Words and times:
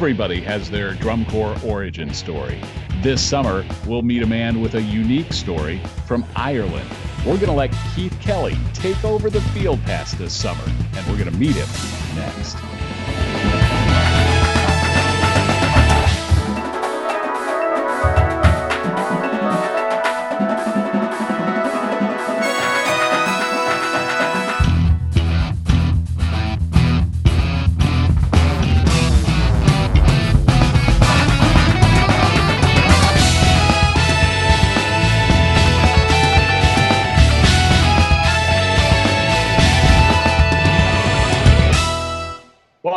Everybody 0.00 0.40
has 0.40 0.70
their 0.70 0.94
drum 0.94 1.26
corps 1.26 1.54
origin 1.62 2.14
story. 2.14 2.58
This 3.02 3.20
summer, 3.20 3.66
we'll 3.86 4.00
meet 4.00 4.22
a 4.22 4.26
man 4.26 4.62
with 4.62 4.74
a 4.76 4.80
unique 4.80 5.30
story 5.30 5.78
from 6.06 6.24
Ireland. 6.34 6.88
We're 7.18 7.34
going 7.34 7.48
to 7.48 7.52
let 7.52 7.70
Keith 7.94 8.18
Kelly 8.18 8.56
take 8.72 9.04
over 9.04 9.28
the 9.28 9.42
field 9.52 9.78
pass 9.82 10.14
this 10.14 10.32
summer, 10.32 10.64
and 10.96 11.06
we're 11.06 11.18
going 11.18 11.30
to 11.30 11.38
meet 11.38 11.54
him 11.54 12.16
next. 12.16 12.79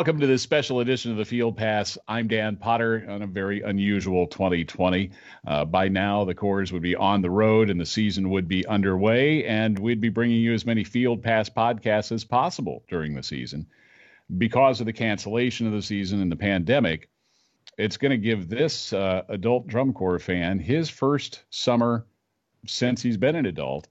Welcome 0.04 0.20
to 0.20 0.28
this 0.28 0.42
special 0.42 0.82
edition 0.82 1.12
of 1.12 1.18
the 1.18 1.24
Field 1.24 1.56
Pass. 1.56 1.98
I'm 2.10 2.28
Dan 2.28 2.58
Potter 2.58 3.06
on 3.08 3.22
a 3.22 3.26
very 3.26 3.62
unusual 3.62 4.28
2020. 4.28 5.12
Uh, 5.48 5.64
by 5.64 5.88
now, 5.88 6.26
the 6.26 6.36
Corps 6.36 6.74
would 6.74 6.82
be 6.82 6.94
on 6.94 7.22
the 7.22 7.30
road 7.30 7.70
and 7.70 7.80
the 7.80 7.86
season 7.86 8.30
would 8.32 8.50
be 8.50 8.68
underway, 8.68 9.46
and 9.46 9.80
we'd 9.80 10.02
be 10.02 10.10
bringing 10.10 10.42
you 10.42 10.54
as 10.54 10.66
many 10.66 10.84
Field 10.84 11.24
Pass 11.24 11.50
podcasts 11.50 12.12
as 12.12 12.26
possible 12.26 12.84
during 12.90 13.16
the 13.16 13.24
season. 13.24 13.66
Because 14.38 14.82
of 14.82 14.88
the 14.88 14.92
cancellation 14.92 15.68
of 15.68 15.72
the 15.72 15.82
season 15.82 16.22
and 16.22 16.30
the 16.30 16.36
pandemic, 16.36 17.08
it's 17.78 17.96
going 17.96 18.12
to 18.12 18.18
give 18.18 18.50
this 18.50 18.92
uh, 18.92 19.22
adult 19.30 19.68
drum 19.68 19.94
corps 19.94 20.20
fan 20.20 20.60
his 20.60 20.90
first 20.90 21.46
summer 21.50 22.06
since 22.68 23.02
he's 23.02 23.16
been 23.16 23.38
an 23.38 23.46
adult 23.46 23.88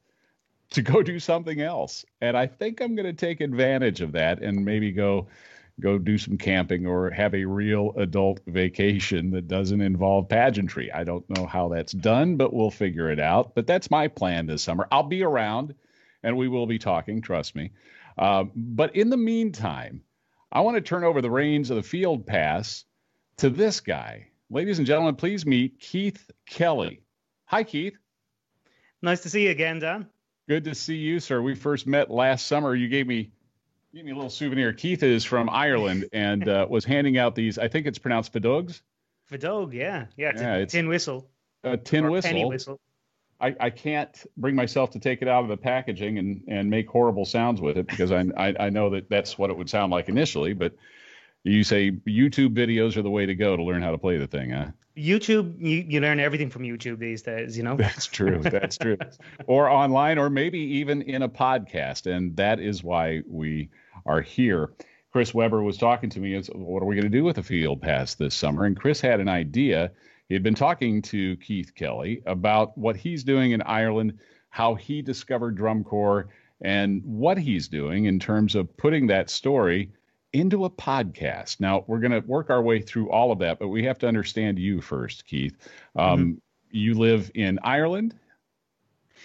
to 0.73 0.83
go 0.83 1.03
do 1.03 1.19
something 1.19 1.63
else. 1.63 2.05
And 2.21 2.37
I 2.37 2.49
think 2.49 2.83
I'm 2.83 2.97
going 2.97 3.07
to 3.07 3.15
take 3.15 3.41
advantage 3.41 4.03
of 4.03 4.13
that 4.13 4.43
and 4.43 4.63
maybe 4.63 4.93
go 4.93 5.29
go 5.83 5.99
do 5.99 6.17
some 6.17 6.39
camping 6.39 6.87
or 6.87 7.11
have 7.11 7.35
a 7.35 7.45
real 7.45 7.93
adult 7.97 8.41
vacation 8.47 9.31
that 9.33 9.49
doesn't 9.49 9.81
involve 9.81 10.29
pageantry. 10.29 10.91
I 10.93 11.05
don't 11.05 11.29
know 11.29 11.47
how 11.47 11.69
that's 11.69 11.93
done, 11.93 12.37
but 12.37 12.53
we'll 12.53 12.71
figure 12.71 13.11
it 13.11 13.21
out. 13.21 13.55
But 13.55 13.67
that's 13.67 13.91
my 13.91 14.09
plan 14.09 14.47
this 14.47 14.63
summer. 14.63 14.89
I'll 14.91 15.03
be 15.03 15.23
around 15.23 15.75
and 16.23 16.37
we 16.37 16.49
will 16.49 16.67
be 16.67 16.79
talking, 16.79 17.21
trust 17.21 17.55
me. 17.55 17.73
Uh, 18.17 18.45
but 18.55 18.95
in 18.97 19.11
the 19.11 19.17
meantime, 19.17 20.03
I 20.51 20.61
want 20.61 20.77
to 20.77 20.81
turn 20.81 21.05
over 21.05 21.21
the 21.21 21.31
reins 21.31 21.71
of 21.71 21.77
the 21.77 21.83
field 21.83 22.27
pass 22.27 22.85
to 23.39 23.51
this 23.51 23.81
guy. 23.81 24.29
Ladies 24.51 24.79
and 24.79 24.87
gentlemen, 24.87 25.17
please 25.17 25.47
meet 25.47 25.81
Keith 25.81 26.31
Kelly. 26.47 27.03
Hi, 27.47 27.65
Keith. 27.65 27.97
Nice 29.01 29.23
to 29.23 29.31
see 29.31 29.45
you 29.45 29.51
again, 29.51 29.79
Dan. 29.79 30.07
Good 30.49 30.65
to 30.65 30.75
see 30.75 30.97
you, 30.97 31.21
sir. 31.21 31.41
We 31.41 31.55
first 31.55 31.87
met 31.87 32.11
last 32.11 32.47
summer. 32.47 32.75
You 32.75 32.89
gave 32.89 33.07
me 33.07 33.31
Give 33.95 34.07
me 34.07 34.13
a 34.13 34.15
little 34.15 34.31
souvenir. 34.31 34.73
Keith 34.73 35.03
is 35.03 35.25
from 35.25 35.51
Ireland 35.51 36.09
and 36.13 36.49
uh, 36.49 36.67
was 36.69 36.85
handing 36.85 37.19
out 37.19 37.35
these. 37.35 37.59
I 37.59 37.69
think 37.69 37.87
it's 37.87 37.99
pronounced 37.99 38.33
Fadogs. 38.33 38.81
Fadog, 39.31 39.75
yeah, 39.75 40.07
yeah, 40.17 40.31
it's 40.31 40.41
yeah, 40.41 40.55
a 40.55 40.59
it's 40.61 40.73
tin 40.73 40.89
whistle. 40.89 41.29
A 41.63 41.77
tin 41.77 42.11
whistle. 42.11 42.31
Penny 42.31 42.45
whistle. 42.47 42.81
I, 43.39 43.55
I 43.61 43.71
can't 43.71 44.25
bring 44.37 44.55
myself 44.55 44.93
to 44.93 44.99
take 44.99 45.21
it 45.21 45.29
out 45.29 45.43
of 45.43 45.49
the 45.49 45.57
packaging 45.57 46.19
and, 46.19 46.43
and 46.49 46.71
make 46.71 46.89
horrible 46.89 47.25
sounds 47.27 47.61
with 47.61 47.77
it 47.77 47.87
because 47.87 48.13
I, 48.13 48.25
I 48.37 48.55
I 48.59 48.71
know 48.71 48.91
that 48.91 49.11
that's 49.11 49.37
what 49.37 49.51
it 49.51 49.59
would 49.59 49.69
sound 49.69 49.93
like 49.93 50.09
initially. 50.09 50.55
But 50.55 50.75
you 51.45 51.65
say 51.65 51.91
YouTube 51.91 52.55
videos 52.55 52.97
are 52.97 53.03
the 53.03 53.11
way 53.11 53.27
to 53.27 53.35
go 53.35 53.57
to 53.57 53.63
learn 53.63 53.83
how 53.83 53.91
to 53.91 53.99
play 53.99 54.17
the 54.17 54.27
thing, 54.27 54.51
huh? 54.51 54.69
YouTube, 54.97 55.59
you, 55.59 55.85
you 55.89 56.01
learn 56.01 56.21
everything 56.21 56.51
from 56.51 56.63
YouTube 56.63 56.99
these 56.99 57.23
days, 57.23 57.57
you 57.57 57.63
know? 57.63 57.77
That's 57.79 58.07
true. 58.07 58.41
That's 58.43 58.77
true. 58.77 58.99
or 59.47 59.69
online, 59.69 60.19
or 60.19 60.31
maybe 60.31 60.59
even 60.59 61.03
in 61.03 61.23
a 61.23 61.29
podcast. 61.29 62.11
And 62.11 62.37
that 62.37 62.61
is 62.61 62.85
why 62.85 63.23
we 63.27 63.71
are 64.07 64.21
here. 64.21 64.73
Chris 65.13 65.35
Weber 65.35 65.63
was 65.63 65.77
talking 65.77 66.11
to 66.11 66.21
me. 66.21 66.35
Is 66.35 66.49
what 66.55 66.83
are 66.83 66.87
we 66.87 66.95
going 66.95 67.11
to 67.11 67.19
do 67.19 67.25
with 67.25 67.37
the 67.37 67.43
field 67.43 67.83
pass 67.83 68.15
this 68.15 68.35
summer? 68.35 68.65
And 68.65 68.79
Chris 68.79 69.01
had 69.01 69.21
an 69.21 69.29
idea. 69.29 69.91
He 70.29 70.35
had 70.35 70.43
been 70.43 70.55
talking 70.55 71.03
to 71.03 71.37
Keith 71.37 71.75
Kelly 71.75 72.23
about 72.27 72.77
what 72.79 72.97
he's 72.97 73.23
doing 73.23 73.53
in 73.53 73.61
Ireland, 73.63 74.19
how 74.49 74.75
he 74.75 75.03
discovered 75.03 75.57
drum 75.57 75.85
corps, 75.85 76.29
and 76.63 77.03
what 77.05 77.37
he's 77.37 77.69
doing 77.69 78.07
in 78.07 78.19
terms 78.19 78.55
of 78.55 78.75
putting 78.77 79.07
that 79.09 79.29
story 79.29 79.91
into 80.33 80.65
a 80.65 80.71
podcast. 80.71 81.61
Now, 81.61 81.85
we're 81.87 81.99
going 81.99 82.13
to 82.13 82.21
work 82.21 82.49
our 82.49 82.63
way 82.63 82.81
through 82.81 83.11
all 83.11 83.33
of 83.33 83.39
that, 83.41 83.59
but 83.59 83.69
we 83.69 83.85
have 83.85 83.99
to 83.99 84.09
understand 84.09 84.59
you 84.59 84.81
first, 84.81 85.27
Keith. 85.27 85.57
Um, 85.97 86.21
mm-hmm. 86.21 86.33
You 86.71 86.95
live 86.95 87.31
in 87.35 87.59
Ireland. 87.63 88.15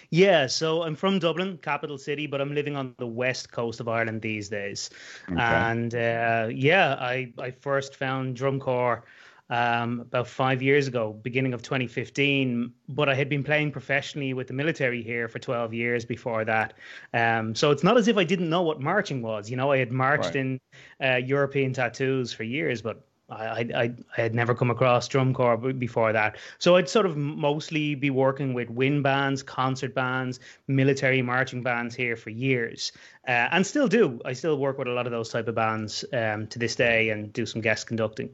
Yeah, 0.10 0.48
so 0.48 0.84
I'm 0.84 0.96
from 0.96 1.20
Dublin, 1.20 1.58
capital 1.62 1.98
city, 1.98 2.28
but 2.28 2.40
I'm 2.40 2.54
living 2.54 2.76
on 2.76 2.96
the 2.98 3.08
west 3.08 3.52
coast 3.52 3.80
of 3.80 3.88
Ireland 3.88 4.22
these 4.22 4.48
days. 4.50 4.90
Okay. 5.30 5.42
And 5.42 5.94
uh, 5.94 6.48
yeah, 6.54 6.96
I, 7.00 7.34
I 7.38 7.52
first 7.52 7.96
found 7.96 8.36
drum 8.36 8.60
corps 8.60 9.04
um, 9.50 10.02
about 10.02 10.28
five 10.28 10.62
years 10.62 10.88
ago, 10.88 11.14
beginning 11.22 11.54
of 11.54 11.62
2015. 11.62 12.72
But 12.90 13.10
I 13.10 13.16
had 13.16 13.30
been 13.30 13.44
playing 13.44 13.72
professionally 13.72 14.34
with 14.34 14.48
the 14.48 14.54
military 14.54 15.02
here 15.02 15.28
for 15.28 15.40
12 15.40 15.74
years 15.74 16.06
before 16.06 16.46
that. 16.46 16.74
Um, 17.14 17.56
so 17.56 17.72
it's 17.72 17.84
not 17.84 17.98
as 17.98 18.08
if 18.08 18.18
I 18.18 18.24
didn't 18.24 18.50
know 18.50 18.62
what 18.62 18.82
marching 18.82 19.22
was. 19.22 19.50
You 19.50 19.58
know, 19.58 19.72
I 19.72 19.78
had 19.78 19.92
marched 19.92 20.36
right. 20.36 20.36
in 20.36 20.60
uh, 21.04 21.16
European 21.16 21.74
tattoos 21.74 22.34
for 22.34 22.44
years, 22.44 22.82
but 22.82 23.07
I, 23.30 23.46
I 23.76 23.96
I 24.18 24.22
had 24.22 24.34
never 24.34 24.56
come 24.56 24.72
across 24.72 25.08
drum 25.08 25.34
corps 25.34 25.58
before 25.58 26.14
that, 26.14 26.38
so 26.60 26.76
I'd 26.78 26.88
sort 26.88 27.06
of 27.06 27.18
mostly 27.18 27.96
be 27.96 28.10
working 28.10 28.54
with 28.54 28.70
wind 28.70 29.04
bands, 29.04 29.44
concert 29.44 29.94
bands, 29.94 30.40
military 30.68 31.22
marching 31.22 31.62
bands 31.62 31.94
here 31.94 32.16
for 32.16 32.30
years, 32.30 32.92
uh, 33.28 33.50
and 33.52 33.66
still 33.66 33.88
do. 33.88 34.22
I 34.24 34.34
still 34.34 34.58
work 34.58 34.78
with 34.78 34.88
a 34.88 34.92
lot 34.92 35.08
of 35.08 35.12
those 35.12 35.30
type 35.30 35.48
of 35.48 35.56
bands 35.56 36.06
um, 36.14 36.48
to 36.48 36.60
this 36.60 36.76
day, 36.76 37.10
and 37.10 37.34
do 37.34 37.46
some 37.46 37.62
guest 37.62 37.88
conducting. 37.88 38.30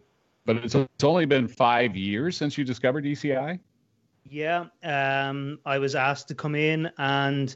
But 0.46 0.58
it's, 0.58 0.76
it's 0.76 1.04
only 1.04 1.26
been 1.26 1.48
five 1.48 1.96
years 1.96 2.38
since 2.38 2.58
you 2.58 2.64
discovered 2.64 3.06
DCI. 3.06 3.60
Yeah, 4.30 4.66
um, 4.84 5.60
I 5.66 5.80
was 5.80 5.96
asked 5.96 6.28
to 6.30 6.36
come 6.36 6.56
in 6.56 6.92
and 6.98 7.56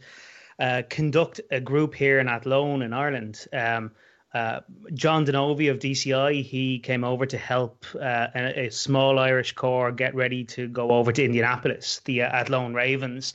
uh, 0.59 0.83
conduct 0.89 1.41
a 1.51 1.59
group 1.59 1.93
here 1.93 2.19
in 2.19 2.27
Athlone 2.27 2.81
in 2.81 2.93
Ireland. 2.93 3.45
Um, 3.53 3.91
uh, 4.37 4.61
John 4.93 5.25
Denovi 5.25 5.71
of 5.71 5.79
DCI, 5.79 6.43
he 6.43 6.77
came 6.79 7.03
over 7.03 7.25
to 7.25 7.37
help 7.37 7.85
uh, 7.95 8.27
a, 8.35 8.67
a, 8.67 8.69
small 8.69 9.17
Irish 9.17 9.53
corps 9.53 9.91
get 9.91 10.13
ready 10.13 10.43
to 10.55 10.67
go 10.67 10.91
over 10.91 11.11
to 11.11 11.23
Indianapolis, 11.23 12.01
the 12.05 12.21
uh, 12.21 12.27
Athlone 12.27 12.75
Ravens. 12.75 13.33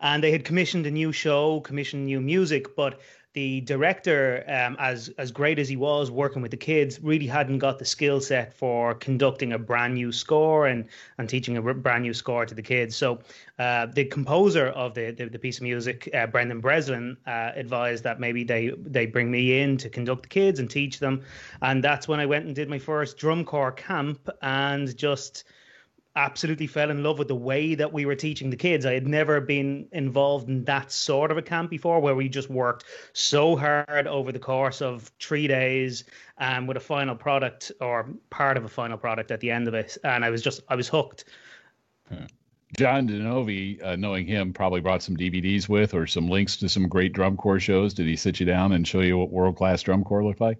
And 0.00 0.22
they 0.22 0.30
had 0.30 0.44
commissioned 0.44 0.86
a 0.86 0.92
new 0.92 1.10
show, 1.10 1.60
commissioned 1.60 2.06
new 2.06 2.20
music, 2.20 2.76
but 2.76 3.00
the 3.34 3.60
director, 3.62 4.44
um, 4.46 4.76
as 4.78 5.08
as 5.18 5.32
great 5.32 5.58
as 5.58 5.68
he 5.68 5.76
was 5.76 6.08
working 6.08 6.40
with 6.40 6.52
the 6.52 6.56
kids, 6.56 7.00
really 7.00 7.26
hadn't 7.26 7.58
got 7.58 7.80
the 7.80 7.84
skill 7.84 8.20
set 8.20 8.54
for 8.54 8.94
conducting 8.94 9.52
a 9.52 9.58
brand 9.58 9.94
new 9.94 10.12
score 10.12 10.68
and 10.68 10.84
and 11.18 11.28
teaching 11.28 11.56
a 11.56 11.74
brand 11.74 12.04
new 12.04 12.14
score 12.14 12.46
to 12.46 12.54
the 12.54 12.62
kids. 12.62 12.94
So 12.94 13.18
uh, 13.58 13.86
the 13.86 14.04
composer 14.04 14.68
of 14.68 14.94
the, 14.94 15.10
the, 15.10 15.26
the 15.26 15.38
piece 15.38 15.58
of 15.58 15.64
music, 15.64 16.08
uh, 16.14 16.28
Brendan 16.28 16.60
Breslin, 16.60 17.16
uh, 17.26 17.50
advised 17.56 18.04
that 18.04 18.20
maybe 18.20 18.44
they 18.44 18.70
they 18.78 19.06
bring 19.06 19.32
me 19.32 19.60
in 19.60 19.76
to 19.78 19.90
conduct 19.90 20.22
the 20.22 20.28
kids 20.28 20.60
and 20.60 20.70
teach 20.70 21.00
them, 21.00 21.22
and 21.60 21.82
that's 21.82 22.06
when 22.06 22.20
I 22.20 22.26
went 22.26 22.46
and 22.46 22.54
did 22.54 22.68
my 22.68 22.78
first 22.78 23.18
drum 23.18 23.44
corps 23.44 23.72
camp 23.72 24.30
and 24.42 24.96
just 24.96 25.42
absolutely 26.16 26.66
fell 26.66 26.90
in 26.90 27.02
love 27.02 27.18
with 27.18 27.28
the 27.28 27.34
way 27.34 27.74
that 27.74 27.92
we 27.92 28.06
were 28.06 28.14
teaching 28.14 28.50
the 28.50 28.56
kids. 28.56 28.86
I 28.86 28.92
had 28.92 29.06
never 29.06 29.40
been 29.40 29.88
involved 29.92 30.48
in 30.48 30.64
that 30.64 30.92
sort 30.92 31.30
of 31.30 31.38
a 31.38 31.42
camp 31.42 31.70
before 31.70 32.00
where 32.00 32.14
we 32.14 32.28
just 32.28 32.48
worked 32.48 32.84
so 33.12 33.56
hard 33.56 34.06
over 34.06 34.30
the 34.30 34.38
course 34.38 34.80
of 34.80 35.10
three 35.20 35.48
days 35.48 36.04
um, 36.38 36.66
with 36.66 36.76
a 36.76 36.80
final 36.80 37.16
product 37.16 37.72
or 37.80 38.08
part 38.30 38.56
of 38.56 38.64
a 38.64 38.68
final 38.68 38.96
product 38.96 39.30
at 39.30 39.40
the 39.40 39.50
end 39.50 39.66
of 39.68 39.74
it. 39.74 39.96
And 40.04 40.24
I 40.24 40.30
was 40.30 40.42
just, 40.42 40.60
I 40.68 40.76
was 40.76 40.88
hooked. 40.88 41.24
John 42.76 43.08
Denovi, 43.08 43.82
uh, 43.82 43.96
knowing 43.96 44.26
him, 44.26 44.52
probably 44.52 44.80
brought 44.80 45.02
some 45.02 45.16
DVDs 45.16 45.68
with 45.68 45.94
or 45.94 46.06
some 46.06 46.28
links 46.28 46.56
to 46.56 46.68
some 46.68 46.88
great 46.88 47.12
drum 47.12 47.36
corps 47.36 47.60
shows. 47.60 47.94
Did 47.94 48.06
he 48.06 48.16
sit 48.16 48.40
you 48.40 48.46
down 48.46 48.72
and 48.72 48.86
show 48.86 49.00
you 49.00 49.16
what 49.16 49.30
world 49.30 49.56
class 49.56 49.82
drum 49.82 50.02
corps 50.02 50.24
looked 50.24 50.40
like? 50.40 50.58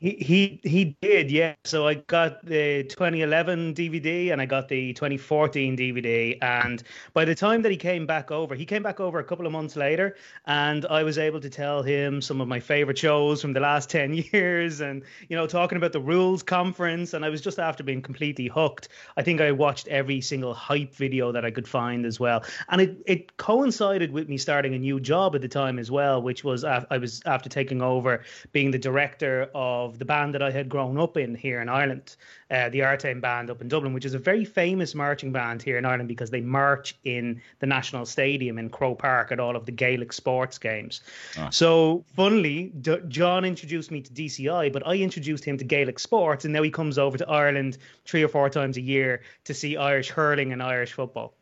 He, 0.00 0.12
he 0.12 0.60
he 0.66 0.96
did, 1.02 1.30
yeah. 1.30 1.56
So 1.64 1.86
I 1.86 1.92
got 1.92 2.42
the 2.46 2.84
2011 2.84 3.74
DVD 3.74 4.32
and 4.32 4.40
I 4.40 4.46
got 4.46 4.66
the 4.66 4.94
2014 4.94 5.76
DVD. 5.76 6.38
And 6.40 6.82
by 7.12 7.26
the 7.26 7.34
time 7.34 7.60
that 7.60 7.70
he 7.70 7.76
came 7.76 8.06
back 8.06 8.30
over, 8.30 8.54
he 8.54 8.64
came 8.64 8.82
back 8.82 8.98
over 8.98 9.18
a 9.18 9.24
couple 9.24 9.44
of 9.44 9.52
months 9.52 9.76
later, 9.76 10.16
and 10.46 10.86
I 10.86 11.02
was 11.02 11.18
able 11.18 11.38
to 11.40 11.50
tell 11.50 11.82
him 11.82 12.22
some 12.22 12.40
of 12.40 12.48
my 12.48 12.60
favorite 12.60 12.96
shows 12.96 13.42
from 13.42 13.52
the 13.52 13.60
last 13.60 13.90
10 14.00 14.14
years, 14.14 14.80
and 14.80 15.02
you 15.28 15.36
know, 15.36 15.46
talking 15.46 15.76
about 15.76 15.92
the 15.92 16.00
rules 16.00 16.42
conference. 16.42 17.12
And 17.12 17.22
I 17.22 17.28
was 17.28 17.42
just 17.42 17.58
after 17.58 17.84
being 17.84 18.00
completely 18.00 18.46
hooked. 18.46 18.88
I 19.18 19.22
think 19.22 19.42
I 19.42 19.52
watched 19.52 19.86
every 19.88 20.22
single 20.22 20.54
hype 20.54 20.94
video 20.94 21.30
that 21.30 21.44
I 21.44 21.50
could 21.50 21.68
find 21.68 22.06
as 22.06 22.18
well, 22.18 22.42
and 22.70 22.80
it 22.80 23.02
it 23.04 23.36
coincided 23.36 24.12
with 24.12 24.30
me 24.30 24.38
starting 24.38 24.72
a 24.74 24.78
new 24.78 24.98
job 24.98 25.34
at 25.34 25.42
the 25.42 25.48
time 25.48 25.78
as 25.78 25.90
well, 25.90 26.22
which 26.22 26.42
was 26.42 26.64
uh, 26.64 26.86
I 26.90 26.96
was 26.96 27.20
after 27.26 27.50
taking 27.50 27.82
over 27.82 28.24
being 28.52 28.70
the 28.70 28.78
director 28.78 29.50
of 29.54 29.89
of 29.90 29.98
the 29.98 30.04
band 30.04 30.34
that 30.34 30.42
I 30.42 30.50
had 30.50 30.68
grown 30.68 30.96
up 30.98 31.16
in 31.16 31.34
here 31.34 31.60
in 31.60 31.68
Ireland, 31.68 32.16
uh, 32.50 32.68
the 32.70 32.80
Artane 32.80 33.20
Band 33.20 33.50
up 33.50 33.60
in 33.60 33.68
Dublin, 33.68 33.92
which 33.92 34.04
is 34.04 34.14
a 34.14 34.18
very 34.18 34.44
famous 34.44 34.94
marching 34.94 35.32
band 35.32 35.62
here 35.62 35.76
in 35.76 35.84
Ireland 35.84 36.08
because 36.08 36.30
they 36.30 36.40
march 36.40 36.96
in 37.04 37.42
the 37.58 37.66
National 37.66 38.06
Stadium 38.06 38.58
in 38.58 38.70
Croke 38.70 38.98
Park 38.98 39.32
at 39.32 39.40
all 39.40 39.56
of 39.56 39.66
the 39.66 39.72
Gaelic 39.72 40.12
sports 40.12 40.58
games. 40.58 41.00
Ah. 41.36 41.50
So, 41.50 42.04
funnily, 42.14 42.72
D- 42.80 43.00
John 43.08 43.44
introduced 43.44 43.90
me 43.90 44.00
to 44.00 44.12
DCI, 44.12 44.72
but 44.72 44.86
I 44.86 44.94
introduced 44.94 45.44
him 45.44 45.58
to 45.58 45.64
Gaelic 45.64 45.98
sports, 45.98 46.44
and 46.44 46.54
now 46.54 46.62
he 46.62 46.70
comes 46.70 46.96
over 46.96 47.18
to 47.18 47.28
Ireland 47.28 47.78
three 48.04 48.22
or 48.22 48.28
four 48.28 48.48
times 48.48 48.76
a 48.76 48.80
year 48.80 49.22
to 49.44 49.54
see 49.54 49.76
Irish 49.76 50.10
hurling 50.10 50.52
and 50.52 50.62
Irish 50.62 50.92
football 50.92 51.34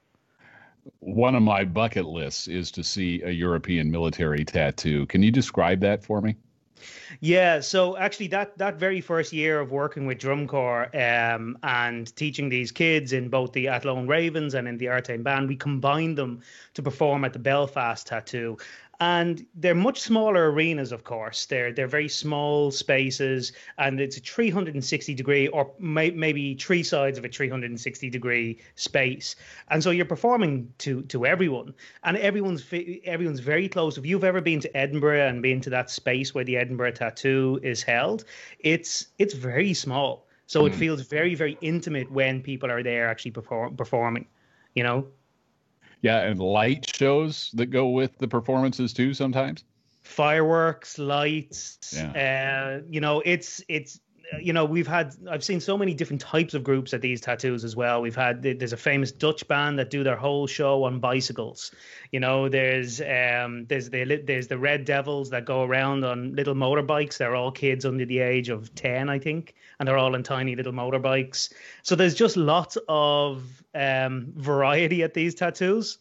one 1.01 1.35
of 1.35 1.43
my 1.43 1.65
bucket 1.65 2.07
lists 2.07 2.49
is 2.49 2.71
to 2.73 2.83
see 2.83 3.21
a 3.23 3.31
European 3.31 3.91
military 3.91 4.43
tattoo. 4.45 5.05
Can 5.05 5.23
you 5.23 5.31
describe 5.31 5.81
that 5.81 6.03
for 6.03 6.23
me? 6.23 6.37
Yeah, 7.21 7.61
so 7.61 7.97
actually, 7.97 8.29
that 8.29 8.57
that 8.59 8.77
very 8.77 9.01
first 9.01 9.33
year 9.33 9.61
of 9.61 9.71
working 9.71 10.07
with 10.07 10.19
Drum 10.19 10.47
Corps 10.47 10.95
um, 10.95 11.59
and 11.63 12.15
teaching 12.17 12.49
these 12.49 12.71
kids 12.71 13.13
in 13.13 13.29
both 13.29 13.53
the 13.53 13.69
Athlone 13.69 14.07
Ravens 14.07 14.55
and 14.55 14.69
in 14.69 14.79
the 14.79 14.87
Artane 14.87 15.23
Band, 15.23 15.49
we 15.49 15.57
combined 15.57 16.19
them 16.19 16.41
to 16.75 16.83
perform 16.83 17.25
at 17.25 17.33
the 17.33 17.39
Belfast 17.39 18.07
Tattoo 18.07 18.57
and 19.01 19.47
they're 19.55 19.75
much 19.75 20.01
smaller 20.01 20.51
arenas 20.51 20.91
of 20.91 21.05
course. 21.05 21.47
They're 21.47 21.73
they're 21.73 21.87
very 21.87 22.09
small 22.09 22.71
spaces 22.71 23.53
and 23.79 24.01
it's 24.01 24.17
a 24.17 24.21
360 24.21 25.15
degree 25.15 25.49
or 25.49 25.71
may, 25.79 26.11
maybe 26.11 26.55
three 26.55 26.83
sides 26.83 27.17
of 27.19 27.25
a 27.25 27.29
360 27.29 28.11
degree 28.11 28.59
space. 28.75 29.37
And 29.69 29.83
so 29.83 29.91
you're 29.91 30.05
performing 30.05 30.73
to 30.79 31.03
to 31.03 31.27
everyone. 31.27 31.75
And 32.03 32.17
everyone's 32.17 32.65
everyone's 33.05 33.41
very 33.41 33.69
close. 33.69 33.99
If 33.99 34.07
you've 34.07 34.25
ever 34.25 34.41
been 34.41 34.61
to 34.61 34.77
edinburgh 34.77 35.29
and 35.29 35.43
been 35.43 35.61
to 35.61 35.71
that 35.71 35.91
space 35.91 36.35
where 36.35 36.45
the 36.45 36.57
edinburgh 36.57 36.93
tattoo 36.93 37.61
is 37.63 37.83
held 37.83 38.25
it's 38.61 39.09
it's 39.19 39.35
very 39.35 39.75
small. 39.75 40.27
So 40.47 40.63
mm. 40.63 40.69
it 40.69 40.75
feels 40.75 41.03
very 41.03 41.35
very 41.35 41.57
intimate 41.61 42.11
when 42.11 42.43
people 42.43 42.71
are 42.71 42.83
there 42.83 43.09
actually 43.09 43.31
perform, 43.33 43.77
performing 43.77 44.27
you 44.75 44.83
know 44.83 45.07
yeah, 46.03 46.21
and 46.21 46.41
light 46.41 46.89
shows 46.95 47.51
that 47.55 47.67
go 47.67 47.89
with 47.89 48.17
the 48.19 48.29
performances 48.29 48.93
too 48.93 49.15
sometimes. 49.15 49.65
Fireworks, 50.03 50.99
lights. 50.99 51.95
Yeah. 51.95 52.81
Uh, 52.81 52.87
you 52.89 53.01
know, 53.01 53.23
it's 53.25 53.63
it's 53.69 54.01
you 54.41 54.53
know 54.53 54.65
we've 54.65 54.87
had 54.87 55.15
I've 55.31 55.45
seen 55.45 55.61
so 55.61 55.79
many 55.79 55.95
different 55.95 56.21
types 56.21 56.55
of 56.55 56.63
groups 56.63 56.93
at 56.93 57.01
these 57.01 57.21
tattoos 57.21 57.65
as 57.65 57.75
well. 57.75 58.03
We've 58.03 58.17
had 58.17 58.43
there's 58.43 58.73
a 58.73 58.77
famous 58.77 59.11
Dutch 59.11 59.47
band 59.49 59.79
that 59.79 59.91
do 59.91 60.05
their 60.05 60.17
whole 60.17 60.47
show 60.47 60.85
on 60.85 61.01
bicycles. 61.01 61.73
You 62.13 62.21
know, 62.21 62.49
there's 62.49 63.01
um 63.01 63.67
there's 63.67 63.91
the 63.91 64.23
there's 64.25 64.49
the 64.49 64.59
Red 64.59 64.85
Devils 64.85 65.31
that 65.31 65.45
go 65.45 65.63
around 65.63 66.05
on 66.05 66.35
little 66.35 66.55
motorbikes. 66.55 67.17
They're 67.17 67.37
all 67.37 67.53
kids 67.53 67.85
under 67.85 68.05
the 68.05 68.19
age 68.21 68.49
of 68.49 68.75
ten, 68.75 69.09
I 69.09 69.19
think, 69.19 69.55
and 69.79 69.89
they're 69.89 69.99
all 69.99 70.15
in 70.15 70.23
tiny 70.23 70.57
little 70.57 70.73
motorbikes. 70.73 71.53
So 71.83 71.95
there's 71.97 72.15
just 72.15 72.37
lots 72.37 72.77
of 72.89 73.63
um 73.75 74.33
variety 74.37 75.03
at 75.03 75.15
these 75.15 75.35
tattoos. 75.35 75.99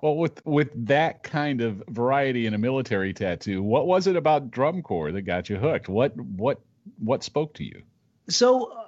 Well, 0.00 0.16
with 0.16 0.44
with 0.46 0.86
that 0.86 1.24
kind 1.24 1.60
of 1.60 1.82
variety 1.88 2.46
in 2.46 2.54
a 2.54 2.58
military 2.58 3.12
tattoo, 3.12 3.64
what 3.64 3.88
was 3.88 4.06
it 4.06 4.14
about 4.14 4.52
drum 4.52 4.80
corps 4.80 5.10
that 5.10 5.22
got 5.22 5.50
you 5.50 5.56
hooked? 5.56 5.88
What 5.88 6.16
what 6.16 6.60
what 6.98 7.22
spoke 7.22 7.54
to 7.54 7.64
you? 7.64 7.82
So, 8.28 8.72
uh, 8.72 8.84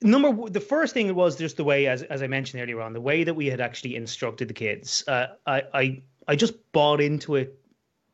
number 0.00 0.48
the 0.48 0.60
first 0.60 0.94
thing 0.94 1.14
was 1.14 1.36
just 1.36 1.56
the 1.56 1.64
way, 1.64 1.86
as 1.86 2.02
as 2.02 2.22
I 2.22 2.26
mentioned 2.26 2.62
earlier 2.62 2.80
on, 2.80 2.92
the 2.92 3.00
way 3.00 3.24
that 3.24 3.34
we 3.34 3.46
had 3.46 3.60
actually 3.60 3.96
instructed 3.96 4.48
the 4.48 4.54
kids. 4.54 5.04
Uh, 5.06 5.28
I 5.46 5.62
I 5.72 6.02
I 6.28 6.36
just 6.36 6.72
bought 6.72 7.00
into 7.00 7.36
it 7.36 7.58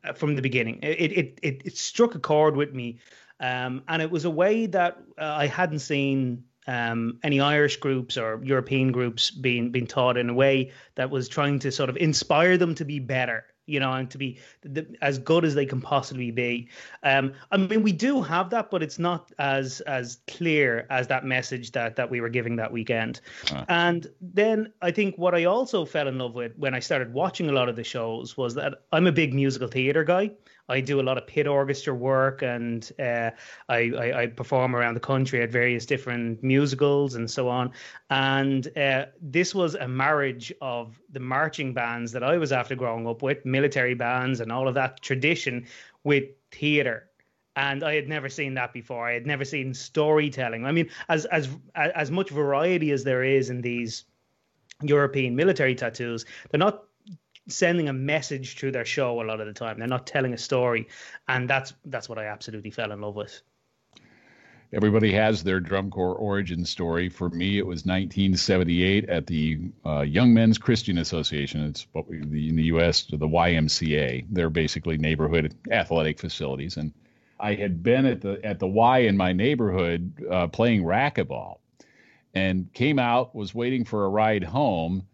uh, 0.04 0.12
from 0.12 0.34
the 0.36 0.42
beginning. 0.42 0.80
It 0.82 1.12
it 1.12 1.38
it, 1.42 1.62
it 1.64 1.76
struck 1.76 2.14
a 2.14 2.18
chord 2.18 2.56
with 2.56 2.72
me, 2.72 2.98
um, 3.40 3.82
and 3.88 4.02
it 4.02 4.10
was 4.10 4.24
a 4.24 4.30
way 4.30 4.66
that 4.66 4.98
uh, 5.18 5.24
I 5.24 5.46
hadn't 5.46 5.80
seen 5.80 6.44
um, 6.66 7.18
any 7.22 7.40
Irish 7.40 7.78
groups 7.78 8.18
or 8.18 8.40
European 8.44 8.92
groups 8.92 9.30
being 9.30 9.72
being 9.72 9.86
taught 9.86 10.16
in 10.16 10.28
a 10.28 10.34
way 10.34 10.72
that 10.94 11.10
was 11.10 11.28
trying 11.28 11.58
to 11.60 11.72
sort 11.72 11.90
of 11.90 11.96
inspire 11.96 12.58
them 12.58 12.74
to 12.76 12.84
be 12.84 12.98
better 12.98 13.44
you 13.68 13.80
know, 13.80 13.92
and 13.92 14.10
to 14.10 14.18
be 14.18 14.38
the, 14.62 14.86
as 15.02 15.18
good 15.18 15.44
as 15.44 15.54
they 15.54 15.66
can 15.66 15.80
possibly 15.80 16.30
be. 16.30 16.68
Um, 17.02 17.32
I 17.50 17.56
mean, 17.56 17.82
we 17.82 17.92
do 17.92 18.22
have 18.22 18.50
that, 18.50 18.70
but 18.70 18.82
it's 18.82 18.98
not 18.98 19.32
as 19.38 19.80
as 19.82 20.18
clear 20.26 20.86
as 20.90 21.06
that 21.08 21.24
message 21.24 21.72
that 21.72 21.96
that 21.96 22.10
we 22.10 22.20
were 22.20 22.28
giving 22.28 22.56
that 22.56 22.72
weekend. 22.72 23.20
Uh. 23.52 23.64
And 23.68 24.10
then 24.20 24.72
I 24.82 24.90
think 24.90 25.16
what 25.16 25.34
I 25.34 25.44
also 25.44 25.84
fell 25.84 26.08
in 26.08 26.18
love 26.18 26.34
with 26.34 26.56
when 26.56 26.74
I 26.74 26.80
started 26.80 27.12
watching 27.12 27.48
a 27.48 27.52
lot 27.52 27.68
of 27.68 27.76
the 27.76 27.84
shows 27.84 28.36
was 28.36 28.54
that 28.54 28.74
I'm 28.92 29.06
a 29.06 29.12
big 29.12 29.34
musical 29.34 29.68
theater 29.68 30.04
guy. 30.04 30.30
I 30.68 30.80
do 30.80 31.00
a 31.00 31.02
lot 31.02 31.18
of 31.18 31.26
pit 31.26 31.46
orchestra 31.46 31.94
work, 31.94 32.42
and 32.42 32.90
uh, 32.98 33.30
I, 33.68 33.78
I, 33.78 34.22
I, 34.22 34.26
perform 34.26 34.76
around 34.76 34.94
the 34.94 35.00
country 35.00 35.42
at 35.42 35.50
various 35.50 35.86
different 35.86 36.42
musicals 36.42 37.14
and 37.14 37.30
so 37.30 37.48
on. 37.48 37.72
And 38.10 38.76
uh, 38.76 39.06
this 39.20 39.54
was 39.54 39.74
a 39.74 39.88
marriage 39.88 40.52
of 40.60 41.00
the 41.10 41.20
marching 41.20 41.72
bands 41.72 42.12
that 42.12 42.22
I 42.22 42.36
was 42.36 42.52
after 42.52 42.74
growing 42.74 43.06
up 43.06 43.22
with, 43.22 43.44
military 43.44 43.94
bands, 43.94 44.40
and 44.40 44.52
all 44.52 44.68
of 44.68 44.74
that 44.74 45.00
tradition 45.00 45.66
with 46.04 46.24
theater 46.50 47.08
and 47.58 47.82
I 47.82 47.96
had 47.96 48.08
never 48.08 48.28
seen 48.28 48.54
that 48.54 48.72
before. 48.72 49.08
I 49.08 49.14
had 49.14 49.26
never 49.26 49.44
seen 49.44 49.74
storytelling. 49.74 50.64
I 50.64 50.70
mean, 50.70 50.88
as 51.08 51.24
as 51.26 51.48
as 51.74 52.08
much 52.08 52.30
variety 52.30 52.92
as 52.92 53.02
there 53.02 53.24
is 53.24 53.50
in 53.50 53.60
these 53.62 54.04
European 54.80 55.34
military 55.34 55.74
tattoos, 55.74 56.24
they're 56.50 56.58
not 56.58 56.84
sending 57.48 57.88
a 57.88 57.92
message 57.92 58.56
through 58.56 58.72
their 58.72 58.84
show 58.84 59.20
a 59.20 59.24
lot 59.24 59.40
of 59.40 59.46
the 59.46 59.52
time. 59.52 59.78
They're 59.78 59.88
not 59.88 60.06
telling 60.06 60.34
a 60.34 60.38
story, 60.38 60.88
and 61.26 61.48
that's 61.48 61.74
that's 61.86 62.08
what 62.08 62.18
I 62.18 62.26
absolutely 62.26 62.70
fell 62.70 62.92
in 62.92 63.00
love 63.00 63.16
with. 63.16 63.40
Everybody 64.70 65.12
has 65.12 65.42
their 65.42 65.60
drum 65.60 65.90
corps 65.90 66.14
origin 66.14 66.66
story. 66.66 67.08
For 67.08 67.30
me, 67.30 67.56
it 67.56 67.66
was 67.66 67.86
1978 67.86 69.08
at 69.08 69.26
the 69.26 69.60
uh, 69.86 70.02
Young 70.02 70.34
Men's 70.34 70.58
Christian 70.58 70.98
Association. 70.98 71.64
It's 71.64 71.86
what 71.92 72.06
we, 72.06 72.20
the, 72.22 72.50
in 72.50 72.56
the 72.56 72.64
U.S. 72.64 73.04
the 73.04 73.16
YMCA. 73.16 74.26
They're 74.28 74.50
basically 74.50 74.98
neighborhood 74.98 75.54
athletic 75.70 76.18
facilities, 76.18 76.76
and 76.76 76.92
I 77.40 77.54
had 77.54 77.82
been 77.82 78.04
at 78.04 78.20
the 78.20 78.44
at 78.44 78.58
the 78.58 78.68
Y 78.68 78.98
in 79.00 79.16
my 79.16 79.32
neighborhood 79.32 80.12
uh, 80.30 80.48
playing 80.48 80.82
racquetball, 80.82 81.60
and 82.34 82.70
came 82.74 82.98
out 82.98 83.34
was 83.34 83.54
waiting 83.54 83.86
for 83.86 84.04
a 84.04 84.08
ride 84.10 84.44
home 84.44 85.06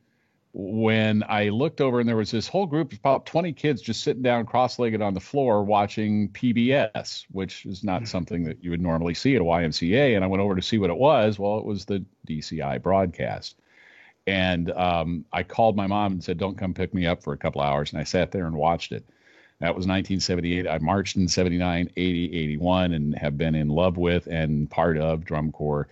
when 0.57 1.25
I 1.29 1.49
looked 1.49 1.81
over 1.81 1.99
and 1.99 2.09
there 2.09 2.15
was 2.15 2.31
this 2.31 2.47
whole 2.47 2.67
group 2.67 2.93
of 2.93 2.99
about 3.01 3.27
20 3.27 3.53
kids 3.55 3.83
just 3.83 4.05
sitting 4.05 4.23
down 4.23 4.47
cross-legged 4.47 5.03
on 5.03 5.13
the 5.13 5.21
floor 5.21 5.65
watching 5.65 6.29
PBS, 6.29 7.27
which 7.33 7.67
is 7.67 7.83
not 7.83 8.03
mm-hmm. 8.03 8.07
something 8.07 8.45
that 8.45 8.63
you 8.63 8.71
would 8.71 8.81
normally 8.81 9.15
see 9.15 9.35
at 9.35 9.43
a 9.43 9.45
YMCA. 9.45 10.15
And 10.15 10.25
I 10.25 10.29
went 10.29 10.41
over 10.41 10.55
to 10.55 10.63
see 10.63 10.79
what 10.79 10.91
it 10.91 10.97
was. 10.97 11.41
Well, 11.41 11.59
it 11.59 11.65
was 11.65 11.87
the 11.87 12.05
DCI 12.29 12.81
broadcast. 12.81 13.57
And 14.29 14.71
um, 14.71 15.25
I 15.33 15.43
called 15.43 15.77
my 15.77 15.89
mom 15.89 16.13
and 16.13 16.25
said, 16.25 16.39
"Don't 16.39 16.57
come 16.57 16.73
pick 16.73 16.95
me 16.95 17.05
up 17.05 17.23
for 17.23 17.35
a 17.35 17.37
couple 17.37 17.61
hours." 17.61 17.93
And 17.93 18.01
I 18.01 18.05
sat 18.05 18.31
there 18.31 18.47
and 18.47 18.57
watched 18.57 18.93
it. 18.93 19.05
That 19.59 19.75
was 19.75 19.87
1978. 19.87 20.67
I 20.67 20.79
marched 20.79 21.17
in 21.17 21.29
79, 21.29 21.91
80, 21.97 22.39
81, 22.39 22.93
and 22.93 23.19
have 23.19 23.37
been 23.37 23.55
in 23.55 23.69
love 23.69 23.99
with 23.99 24.27
and 24.29 24.71
part 24.71 24.97
of 24.99 25.25
drum 25.25 25.53
corps 25.53 25.89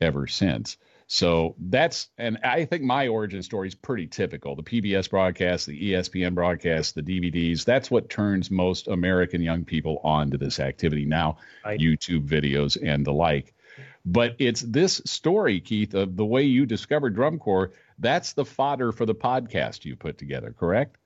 ever 0.00 0.26
since. 0.26 0.76
So 1.12 1.56
that's, 1.58 2.06
and 2.18 2.38
I 2.44 2.64
think 2.64 2.84
my 2.84 3.08
origin 3.08 3.42
story 3.42 3.66
is 3.66 3.74
pretty 3.74 4.06
typical. 4.06 4.54
The 4.54 4.62
PBS 4.62 5.10
broadcast, 5.10 5.66
the 5.66 5.90
ESPN 5.90 6.36
broadcast, 6.36 6.94
the 6.94 7.02
DVDs, 7.02 7.64
that's 7.64 7.90
what 7.90 8.08
turns 8.08 8.48
most 8.48 8.86
American 8.86 9.42
young 9.42 9.64
people 9.64 10.00
on 10.04 10.30
to 10.30 10.38
this 10.38 10.60
activity 10.60 11.04
now, 11.04 11.38
right. 11.64 11.80
YouTube 11.80 12.28
videos 12.28 12.78
and 12.80 13.04
the 13.04 13.12
like. 13.12 13.52
But 14.04 14.36
it's 14.38 14.60
this 14.60 15.02
story, 15.04 15.60
Keith, 15.60 15.94
of 15.94 16.16
the 16.16 16.24
way 16.24 16.44
you 16.44 16.64
discovered 16.64 17.16
drum 17.16 17.40
corps. 17.40 17.72
That's 17.98 18.32
the 18.32 18.44
fodder 18.44 18.92
for 18.92 19.04
the 19.04 19.14
podcast 19.16 19.84
you 19.84 19.96
put 19.96 20.16
together, 20.16 20.54
correct? 20.56 20.96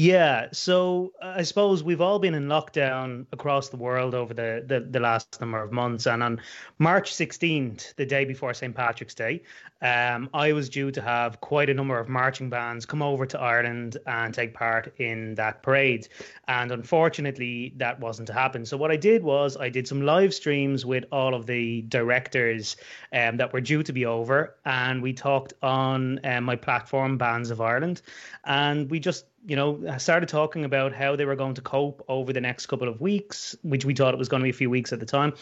Yeah, 0.00 0.46
so 0.52 1.12
uh, 1.20 1.34
I 1.38 1.42
suppose 1.42 1.82
we've 1.82 2.00
all 2.00 2.20
been 2.20 2.34
in 2.34 2.46
lockdown 2.46 3.26
across 3.32 3.68
the 3.68 3.76
world 3.76 4.14
over 4.14 4.32
the, 4.32 4.62
the, 4.64 4.78
the, 4.78 5.00
last 5.00 5.40
number 5.40 5.60
of 5.60 5.72
months. 5.72 6.06
And 6.06 6.22
on 6.22 6.40
March 6.78 7.12
16th, 7.12 7.96
the 7.96 8.06
day 8.06 8.24
before 8.24 8.54
St. 8.54 8.72
Patrick's 8.72 9.16
Day, 9.16 9.42
um, 9.80 10.28
I 10.34 10.52
was 10.52 10.68
due 10.68 10.90
to 10.90 11.00
have 11.00 11.40
quite 11.40 11.70
a 11.70 11.74
number 11.74 11.98
of 11.98 12.08
marching 12.08 12.50
bands 12.50 12.84
come 12.86 13.02
over 13.02 13.26
to 13.26 13.40
Ireland 13.40 13.96
and 14.06 14.34
take 14.34 14.54
part 14.54 14.92
in 14.98 15.34
that 15.36 15.62
parade. 15.62 16.08
And 16.48 16.72
unfortunately, 16.72 17.74
that 17.76 18.00
wasn't 18.00 18.26
to 18.28 18.32
happen. 18.32 18.66
So 18.66 18.76
what 18.76 18.90
I 18.90 18.96
did 18.96 19.22
was 19.22 19.56
I 19.56 19.68
did 19.68 19.86
some 19.86 20.02
live 20.02 20.34
streams 20.34 20.84
with 20.84 21.04
all 21.12 21.34
of 21.34 21.46
the 21.46 21.82
directors 21.82 22.76
um, 23.12 23.36
that 23.36 23.52
were 23.52 23.60
due 23.60 23.82
to 23.82 23.92
be 23.92 24.04
over. 24.04 24.56
And 24.64 25.02
we 25.02 25.12
talked 25.12 25.54
on 25.62 26.20
um, 26.24 26.44
my 26.44 26.56
platform, 26.56 27.18
Bands 27.18 27.50
of 27.50 27.60
Ireland. 27.60 28.02
And 28.44 28.90
we 28.90 28.98
just 28.98 29.26
you 29.46 29.56
know, 29.56 29.96
started 29.98 30.28
talking 30.28 30.64
about 30.64 30.92
how 30.92 31.16
they 31.16 31.24
were 31.24 31.36
going 31.36 31.54
to 31.54 31.62
cope 31.62 32.04
over 32.08 32.32
the 32.32 32.40
next 32.40 32.66
couple 32.66 32.88
of 32.88 33.00
weeks, 33.00 33.56
which 33.62 33.84
we 33.84 33.94
thought 33.94 34.12
it 34.12 34.18
was 34.18 34.28
going 34.28 34.40
to 34.40 34.44
be 34.44 34.50
a 34.50 34.52
few 34.52 34.68
weeks 34.68 34.92
at 34.92 35.00
the 35.00 35.06
time. 35.06 35.32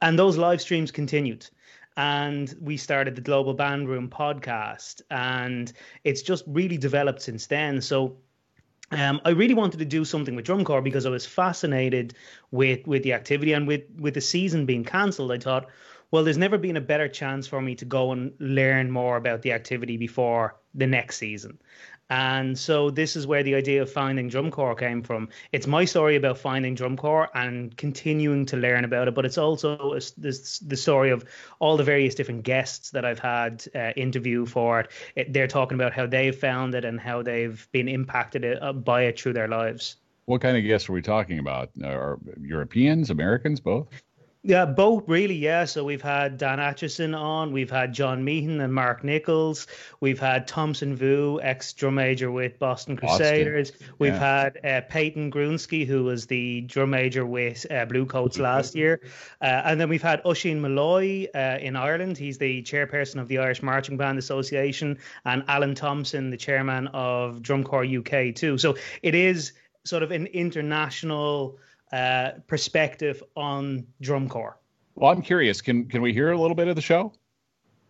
And 0.00 0.18
those 0.18 0.38
live 0.38 0.60
streams 0.60 0.90
continued. 0.90 1.46
And 2.00 2.54
we 2.62 2.78
started 2.78 3.14
the 3.14 3.20
Global 3.20 3.52
Band 3.52 3.86
Room 3.86 4.08
podcast. 4.08 5.02
And 5.10 5.70
it's 6.02 6.22
just 6.22 6.44
really 6.46 6.78
developed 6.78 7.20
since 7.20 7.46
then. 7.46 7.82
So 7.82 8.16
um, 8.90 9.20
I 9.26 9.30
really 9.30 9.52
wanted 9.52 9.80
to 9.80 9.84
do 9.84 10.06
something 10.06 10.34
with 10.34 10.46
drum 10.46 10.64
corps 10.64 10.80
because 10.80 11.04
I 11.04 11.10
was 11.10 11.26
fascinated 11.26 12.14
with 12.50 12.86
with 12.86 13.02
the 13.02 13.12
activity 13.12 13.52
and 13.52 13.68
with 13.68 13.82
with 13.98 14.14
the 14.14 14.22
season 14.22 14.64
being 14.64 14.82
cancelled. 14.82 15.30
I 15.30 15.38
thought, 15.38 15.66
well, 16.10 16.24
there's 16.24 16.38
never 16.38 16.56
been 16.56 16.78
a 16.78 16.80
better 16.80 17.06
chance 17.06 17.46
for 17.46 17.60
me 17.60 17.74
to 17.74 17.84
go 17.84 18.12
and 18.12 18.32
learn 18.38 18.90
more 18.90 19.18
about 19.18 19.42
the 19.42 19.52
activity 19.52 19.98
before 19.98 20.56
the 20.74 20.86
next 20.86 21.18
season. 21.18 21.58
And 22.10 22.58
so 22.58 22.90
this 22.90 23.14
is 23.14 23.26
where 23.26 23.44
the 23.44 23.54
idea 23.54 23.80
of 23.80 23.90
finding 23.90 24.28
drum 24.28 24.50
corps 24.50 24.74
came 24.74 25.00
from. 25.02 25.28
It's 25.52 25.68
my 25.68 25.84
story 25.84 26.16
about 26.16 26.38
finding 26.38 26.74
drum 26.74 26.96
corps 26.96 27.30
and 27.34 27.76
continuing 27.76 28.44
to 28.46 28.56
learn 28.56 28.84
about 28.84 29.06
it, 29.06 29.14
but 29.14 29.24
it's 29.24 29.38
also 29.38 29.96
this, 30.18 30.58
the 30.58 30.76
story 30.76 31.10
of 31.10 31.24
all 31.60 31.76
the 31.76 31.84
various 31.84 32.16
different 32.16 32.42
guests 32.42 32.90
that 32.90 33.04
I've 33.04 33.20
had 33.20 33.64
uh, 33.76 33.92
interview 33.94 34.44
for 34.44 34.80
it. 34.80 34.90
it. 35.14 35.32
They're 35.32 35.46
talking 35.46 35.76
about 35.76 35.92
how 35.92 36.06
they've 36.06 36.34
found 36.34 36.74
it 36.74 36.84
and 36.84 36.98
how 36.98 37.22
they've 37.22 37.66
been 37.70 37.88
impacted 37.88 38.44
uh, 38.60 38.72
by 38.72 39.02
it 39.02 39.20
through 39.20 39.34
their 39.34 39.48
lives. 39.48 39.96
What 40.26 40.40
kind 40.40 40.56
of 40.56 40.64
guests 40.64 40.88
are 40.88 40.92
we 40.92 41.02
talking 41.02 41.38
about? 41.38 41.70
Are 41.82 42.18
Europeans, 42.40 43.10
Americans, 43.10 43.60
both? 43.60 43.88
Yeah, 44.42 44.64
both 44.64 45.04
really. 45.06 45.34
Yeah. 45.34 45.66
So 45.66 45.84
we've 45.84 46.00
had 46.00 46.38
Dan 46.38 46.58
Acheson 46.58 47.18
on, 47.18 47.52
we've 47.52 47.70
had 47.70 47.92
John 47.92 48.24
Meehan 48.24 48.62
and 48.62 48.72
Mark 48.72 49.04
Nichols, 49.04 49.66
we've 50.00 50.18
had 50.18 50.48
Thompson 50.48 50.96
Vu, 50.96 51.38
ex 51.42 51.74
drum 51.74 51.96
major 51.96 52.30
with 52.30 52.58
Boston 52.58 52.96
Crusaders. 52.96 53.70
Boston. 53.70 53.94
We've 53.98 54.14
yeah. 54.14 54.42
had 54.42 54.64
uh, 54.64 54.80
Peyton 54.88 55.30
Grunsky, 55.30 55.86
who 55.86 56.04
was 56.04 56.26
the 56.26 56.62
drum 56.62 56.90
major 56.90 57.26
with 57.26 57.70
uh, 57.70 57.84
Bluecoats 57.84 58.38
last 58.38 58.74
year, 58.74 59.02
uh, 59.42 59.62
and 59.66 59.78
then 59.78 59.90
we've 59.90 60.00
had 60.00 60.22
Oisin 60.24 60.62
Malloy 60.62 61.26
uh, 61.34 61.58
in 61.60 61.76
Ireland. 61.76 62.16
He's 62.16 62.38
the 62.38 62.62
chairperson 62.62 63.20
of 63.20 63.28
the 63.28 63.38
Irish 63.38 63.62
Marching 63.62 63.98
Band 63.98 64.18
Association, 64.18 64.96
and 65.26 65.44
Alan 65.48 65.74
Thompson, 65.74 66.30
the 66.30 66.38
chairman 66.38 66.86
of 66.88 67.42
Drum 67.42 67.62
Corps 67.62 67.84
UK 67.84 68.34
too. 68.34 68.56
So 68.56 68.76
it 69.02 69.14
is 69.14 69.52
sort 69.84 70.02
of 70.02 70.12
an 70.12 70.26
international 70.28 71.58
uh, 71.92 72.32
perspective 72.46 73.22
on 73.36 73.86
drum 74.00 74.28
corps. 74.28 74.58
Well, 74.94 75.10
I'm 75.10 75.22
curious. 75.22 75.60
Can 75.60 75.86
can 75.86 76.02
we 76.02 76.12
hear 76.12 76.32
a 76.32 76.38
little 76.38 76.54
bit 76.54 76.68
of 76.68 76.76
the 76.76 76.82
show? 76.82 77.12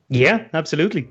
Yeah, 0.09 0.49
absolutely. 0.54 1.11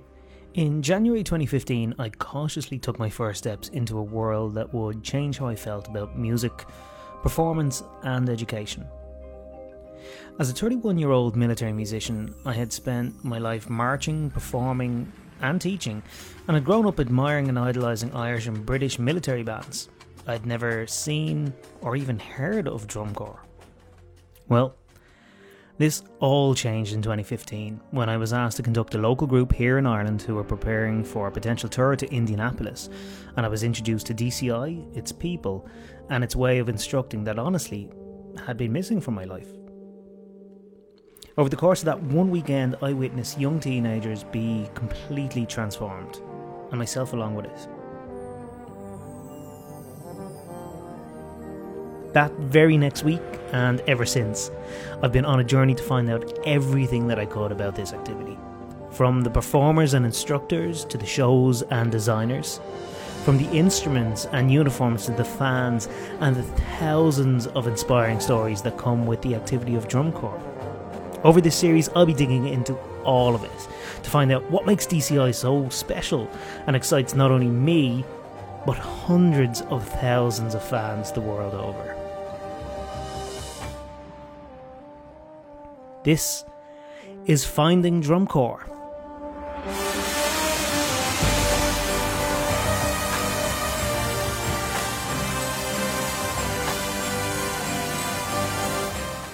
In 0.56 0.82
January 0.82 1.24
2015, 1.24 1.96
I 2.00 2.10
cautiously 2.10 2.80
took 2.80 2.98
my 2.98 3.10
first 3.10 3.40
steps 3.40 3.70
into 3.70 3.98
a 3.98 4.04
world 4.04 4.56
that 4.56 4.74
would 4.74 5.04
change 5.04 5.38
how 5.38 5.48
I 5.48 5.56
felt 5.56 5.88
about 5.88 6.18
music, 6.18 6.66
performance, 7.22 7.84
and 8.04 8.30
education. 8.30 8.88
As 10.40 10.50
a 10.50 10.54
31 10.54 10.98
year 10.98 11.12
old 11.12 11.36
military 11.36 11.74
musician, 11.74 12.34
I 12.46 12.54
had 12.54 12.74
spent 12.74 13.24
my 13.24 13.38
life 13.38 13.70
marching, 13.70 14.32
performing, 14.32 15.12
and 15.42 15.62
teaching, 15.62 16.02
and 16.48 16.56
had 16.56 16.66
grown 16.66 16.86
up 16.86 17.00
admiring 17.00 17.48
and 17.50 17.60
idolising 17.60 18.14
Irish 18.14 18.48
and 18.48 18.66
British 18.66 19.00
military 19.00 19.44
bands. 19.44 19.90
I'd 20.30 20.46
never 20.46 20.86
seen 20.86 21.52
or 21.82 21.96
even 21.96 22.20
heard 22.20 22.68
of 22.68 22.86
drum 22.86 23.16
corps. 23.16 23.44
Well, 24.48 24.76
this 25.80 26.04
all 26.20 26.54
changed 26.54 26.94
in 26.94 27.02
2015 27.02 27.82
when 27.90 28.10
I 28.10 28.18
was 28.18 28.32
asked 28.32 28.58
to 28.58 28.64
conduct 28.64 28.94
a 28.94 29.00
local 29.00 29.26
group 29.26 29.52
here 29.52 29.80
in 29.80 29.88
Ireland 29.88 30.22
who 30.22 30.36
were 30.36 30.44
preparing 30.44 31.04
for 31.04 31.28
a 31.28 31.32
potential 31.32 31.68
tour 31.68 31.96
to 31.96 32.14
Indianapolis, 32.14 32.90
and 33.38 33.46
I 33.46 33.50
was 33.50 33.64
introduced 33.64 34.06
to 34.06 34.14
DCI, 34.14 34.96
its 34.96 35.12
people, 35.12 35.68
and 36.12 36.24
its 36.24 36.36
way 36.36 36.60
of 36.60 36.70
instructing 36.70 37.24
that 37.24 37.40
honestly 37.40 37.90
had 38.46 38.56
been 38.56 38.72
missing 38.72 39.02
from 39.02 39.16
my 39.16 39.24
life. 39.24 39.50
Over 41.40 41.50
the 41.50 41.56
course 41.56 41.80
of 41.80 41.86
that 41.86 42.04
one 42.04 42.30
weekend, 42.30 42.76
I 42.84 42.94
witnessed 42.94 43.40
young 43.40 43.60
teenagers 43.60 44.26
be 44.26 44.70
completely 44.76 45.48
transformed, 45.48 46.22
and 46.70 46.78
myself 46.78 47.14
along 47.14 47.34
with 47.34 47.46
it. 47.46 47.68
That 52.14 52.32
very 52.34 52.78
next 52.78 53.04
week 53.04 53.22
and 53.52 53.82
ever 53.82 54.06
since, 54.06 54.52
I've 55.02 55.12
been 55.12 55.26
on 55.26 55.40
a 55.40 55.44
journey 55.44 55.76
to 55.76 55.84
find 55.84 56.10
out 56.10 56.40
everything 56.46 57.08
that 57.08 57.20
I 57.20 57.26
could 57.26 57.52
about 57.52 57.76
this 57.76 57.94
activity. 57.94 58.38
From 58.92 59.22
the 59.22 59.30
performers 59.30 59.94
and 59.94 60.06
instructors 60.06 60.86
to 60.86 60.98
the 60.98 61.06
shows 61.06 61.62
and 61.64 61.92
designers, 61.92 62.60
from 63.24 63.38
the 63.38 63.50
instruments 63.52 64.26
and 64.32 64.52
uniforms 64.52 65.06
to 65.06 65.12
the 65.12 65.24
fans 65.24 65.88
and 66.20 66.36
the 66.36 66.44
thousands 66.80 67.48
of 67.48 67.68
inspiring 67.68 68.20
stories 68.20 68.62
that 68.62 68.78
come 68.78 69.06
with 69.06 69.22
the 69.22 69.36
activity 69.36 69.76
of 69.76 69.88
drum 69.88 70.12
corps. 70.12 70.42
Over 71.24 71.42
this 71.42 71.56
series, 71.56 71.90
I'll 71.90 72.06
be 72.06 72.14
digging 72.14 72.48
into 72.48 72.76
all 73.04 73.36
of 73.36 73.44
it 73.44 73.68
to 74.04 74.10
find 74.10 74.32
out 74.32 74.50
what 74.50 74.66
makes 74.66 74.88
DCI 74.88 75.36
so 75.36 75.68
special 75.70 76.30
and 76.66 76.76
excites 76.76 77.14
not 77.14 77.30
only 77.30 77.48
me, 77.48 78.06
but 78.66 78.78
hundreds 78.78 79.62
of 79.64 79.88
thousands 79.88 80.56
of 80.56 80.64
fans 80.64 81.12
the 81.12 81.22
world 81.22 81.54
over. 81.54 81.99
This 86.04 86.46
is 87.26 87.44
Finding 87.44 88.00
Drum 88.00 88.26
Corps. 88.26 88.66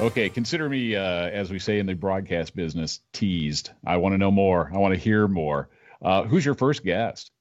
Okay, 0.02 0.30
consider 0.30 0.68
me, 0.68 0.96
uh, 0.96 1.02
as 1.02 1.52
we 1.52 1.60
say 1.60 1.78
in 1.78 1.86
the 1.86 1.94
broadcast 1.94 2.56
business, 2.56 3.00
teased. 3.14 3.70
I 3.86 3.98
want 3.98 4.14
to 4.14 4.18
know 4.18 4.32
more. 4.32 4.72
I 4.74 4.80
want 4.80 4.96
to 4.96 5.00
hear 5.00 5.28
more. 5.28 5.70
Uh, 6.02 6.24
who's 6.24 6.44
your 6.44 6.56
first 6.56 6.84
guest? 6.84 7.32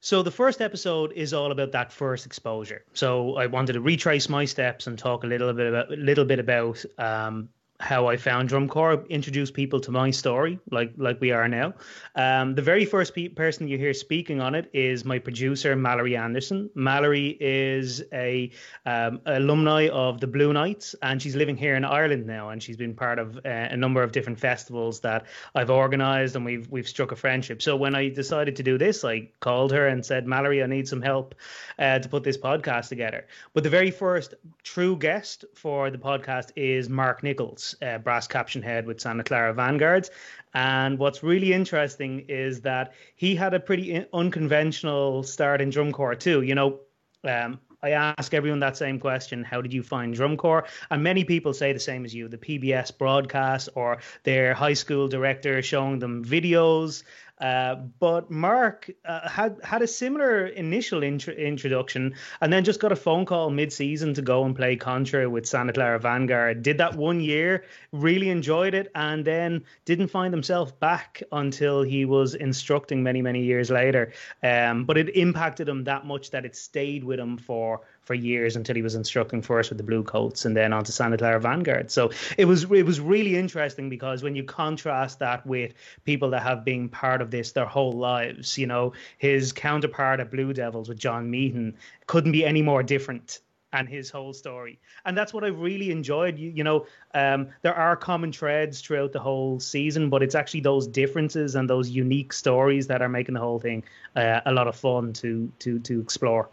So 0.00 0.24
the 0.24 0.32
first 0.32 0.60
episode 0.60 1.12
is 1.12 1.32
all 1.32 1.52
about 1.52 1.70
that 1.72 1.92
first 1.92 2.26
exposure. 2.26 2.84
So 2.92 3.36
I 3.36 3.46
wanted 3.46 3.74
to 3.74 3.80
retrace 3.80 4.28
my 4.28 4.46
steps 4.46 4.88
and 4.88 4.98
talk 4.98 5.22
a 5.22 5.28
little 5.28 5.52
bit 5.52 5.68
about 5.68 5.92
a 5.92 5.96
little 5.96 6.24
bit 6.24 6.40
about 6.40 6.84
um, 6.98 7.48
how 7.82 8.06
I 8.06 8.16
found 8.16 8.48
drum 8.48 8.68
corps, 8.68 9.04
introduce 9.10 9.50
people 9.50 9.80
to 9.80 9.90
my 9.90 10.12
story, 10.12 10.60
like 10.70 10.92
like 10.96 11.20
we 11.20 11.32
are 11.32 11.48
now. 11.48 11.74
Um, 12.14 12.54
the 12.54 12.62
very 12.62 12.84
first 12.84 13.12
pe- 13.12 13.28
person 13.28 13.66
you 13.66 13.76
hear 13.76 13.92
speaking 13.92 14.40
on 14.40 14.54
it 14.54 14.70
is 14.72 15.04
my 15.04 15.18
producer 15.18 15.74
Mallory 15.74 16.16
Anderson. 16.16 16.70
Mallory 16.76 17.36
is 17.40 18.00
a 18.12 18.50
um, 18.86 19.20
alumni 19.26 19.88
of 19.88 20.20
the 20.20 20.28
Blue 20.28 20.52
Knights, 20.52 20.94
and 21.02 21.20
she's 21.20 21.34
living 21.34 21.56
here 21.56 21.74
in 21.74 21.84
Ireland 21.84 22.24
now, 22.24 22.50
and 22.50 22.62
she's 22.62 22.76
been 22.76 22.94
part 22.94 23.18
of 23.18 23.36
uh, 23.38 23.48
a 23.48 23.76
number 23.76 24.00
of 24.00 24.12
different 24.12 24.38
festivals 24.38 25.00
that 25.00 25.26
I've 25.56 25.70
organised, 25.70 26.36
and 26.36 26.44
we've 26.44 26.70
we've 26.70 26.88
struck 26.88 27.10
a 27.10 27.16
friendship. 27.16 27.62
So 27.62 27.74
when 27.74 27.96
I 27.96 28.10
decided 28.10 28.54
to 28.56 28.62
do 28.62 28.78
this, 28.78 29.04
I 29.04 29.28
called 29.40 29.72
her 29.72 29.88
and 29.88 30.06
said, 30.06 30.24
Mallory, 30.24 30.62
I 30.62 30.66
need 30.66 30.86
some 30.86 31.02
help 31.02 31.34
uh, 31.80 31.98
to 31.98 32.08
put 32.08 32.22
this 32.22 32.38
podcast 32.38 32.90
together. 32.90 33.26
But 33.54 33.64
the 33.64 33.70
very 33.70 33.90
first 33.90 34.34
true 34.62 34.96
guest 34.96 35.44
for 35.54 35.90
the 35.90 35.98
podcast 35.98 36.52
is 36.54 36.88
Mark 36.88 37.24
Nichols 37.24 37.71
uh, 37.80 37.98
brass 37.98 38.26
caption 38.26 38.62
head 38.62 38.86
with 38.86 39.00
Santa 39.00 39.24
Clara 39.24 39.54
Vanguards. 39.54 40.10
And 40.54 40.98
what's 40.98 41.22
really 41.22 41.52
interesting 41.52 42.20
is 42.28 42.60
that 42.62 42.92
he 43.16 43.34
had 43.34 43.54
a 43.54 43.60
pretty 43.60 44.04
unconventional 44.12 45.22
start 45.22 45.60
in 45.60 45.70
drum 45.70 45.92
corps 45.92 46.14
too. 46.14 46.42
You 46.42 46.54
know, 46.54 46.80
um, 47.24 47.58
I 47.84 47.90
ask 47.90 48.32
everyone 48.32 48.60
that 48.60 48.76
same 48.76 49.00
question 49.00 49.42
How 49.42 49.60
did 49.60 49.72
you 49.72 49.82
find 49.82 50.14
drum 50.14 50.36
corps? 50.36 50.66
And 50.90 51.02
many 51.02 51.24
people 51.24 51.52
say 51.52 51.72
the 51.72 51.80
same 51.80 52.04
as 52.04 52.14
you 52.14 52.28
the 52.28 52.38
PBS 52.38 52.96
broadcast 52.96 53.70
or 53.74 53.98
their 54.22 54.54
high 54.54 54.74
school 54.74 55.08
director 55.08 55.60
showing 55.62 55.98
them 55.98 56.24
videos 56.24 57.02
uh, 57.42 57.74
but 57.98 58.30
Mark 58.30 58.88
uh, 59.04 59.28
had 59.28 59.58
had 59.64 59.82
a 59.82 59.86
similar 59.88 60.46
initial 60.46 61.02
intro- 61.02 61.34
introduction, 61.34 62.14
and 62.40 62.52
then 62.52 62.62
just 62.62 62.78
got 62.78 62.92
a 62.92 62.96
phone 62.96 63.26
call 63.26 63.50
mid-season 63.50 64.14
to 64.14 64.22
go 64.22 64.44
and 64.44 64.54
play 64.54 64.76
contra 64.76 65.28
with 65.28 65.44
Santa 65.44 65.72
Clara 65.72 65.98
Vanguard. 65.98 66.62
Did 66.62 66.78
that 66.78 66.94
one 66.94 67.20
year, 67.20 67.64
really 67.90 68.30
enjoyed 68.30 68.74
it, 68.74 68.92
and 68.94 69.24
then 69.24 69.64
didn't 69.84 70.08
find 70.08 70.32
himself 70.32 70.78
back 70.78 71.20
until 71.32 71.82
he 71.82 72.04
was 72.04 72.36
instructing 72.36 73.02
many 73.02 73.20
many 73.20 73.42
years 73.42 73.70
later. 73.70 74.12
Um, 74.44 74.84
but 74.84 74.96
it 74.96 75.16
impacted 75.16 75.68
him 75.68 75.82
that 75.84 76.06
much 76.06 76.30
that 76.30 76.44
it 76.44 76.54
stayed 76.54 77.02
with 77.02 77.18
him 77.18 77.38
for 77.38 77.80
for 78.04 78.14
years 78.14 78.56
until 78.56 78.74
he 78.74 78.82
was 78.82 78.94
instructing 78.94 79.42
first 79.42 79.70
with 79.70 79.78
the 79.78 79.84
Bluecoats 79.84 80.44
and 80.44 80.56
then 80.56 80.72
on 80.72 80.84
to 80.84 80.92
Santa 80.92 81.16
Clara 81.16 81.40
Vanguard. 81.40 81.90
So 81.90 82.10
it 82.36 82.46
was 82.46 82.64
it 82.64 82.84
was 82.84 83.00
really 83.00 83.36
interesting 83.36 83.88
because 83.88 84.22
when 84.22 84.34
you 84.34 84.44
contrast 84.44 85.18
that 85.20 85.46
with 85.46 85.74
people 86.04 86.30
that 86.30 86.42
have 86.42 86.64
been 86.64 86.88
part 86.88 87.22
of 87.22 87.30
this 87.30 87.52
their 87.52 87.66
whole 87.66 87.92
lives, 87.92 88.58
you 88.58 88.66
know, 88.66 88.92
his 89.18 89.52
counterpart 89.52 90.20
at 90.20 90.30
Blue 90.30 90.52
Devils 90.52 90.88
with 90.88 90.98
John 90.98 91.30
Meehan 91.30 91.76
couldn't 92.06 92.32
be 92.32 92.44
any 92.44 92.62
more 92.62 92.82
different 92.82 93.40
and 93.72 93.88
his 93.88 94.10
whole 94.10 94.32
story. 94.32 94.78
And 95.04 95.16
that's 95.16 95.32
what 95.32 95.44
I 95.44 95.48
really 95.48 95.90
enjoyed. 95.90 96.38
You, 96.38 96.50
you 96.50 96.62
know, 96.62 96.86
um, 97.14 97.48
there 97.62 97.74
are 97.74 97.96
common 97.96 98.32
threads 98.32 98.80
throughout 98.80 99.12
the 99.12 99.18
whole 99.18 99.58
season, 99.60 100.10
but 100.10 100.22
it's 100.22 100.34
actually 100.34 100.60
those 100.60 100.86
differences 100.86 101.54
and 101.54 101.70
those 101.70 101.88
unique 101.88 102.32
stories 102.32 102.86
that 102.88 103.00
are 103.00 103.08
making 103.08 103.34
the 103.34 103.40
whole 103.40 103.58
thing 103.58 103.82
uh, 104.14 104.40
a 104.44 104.52
lot 104.52 104.68
of 104.68 104.76
fun 104.76 105.12
to 105.14 105.50
to 105.60 105.78
to 105.80 106.00
explore. 106.00 106.48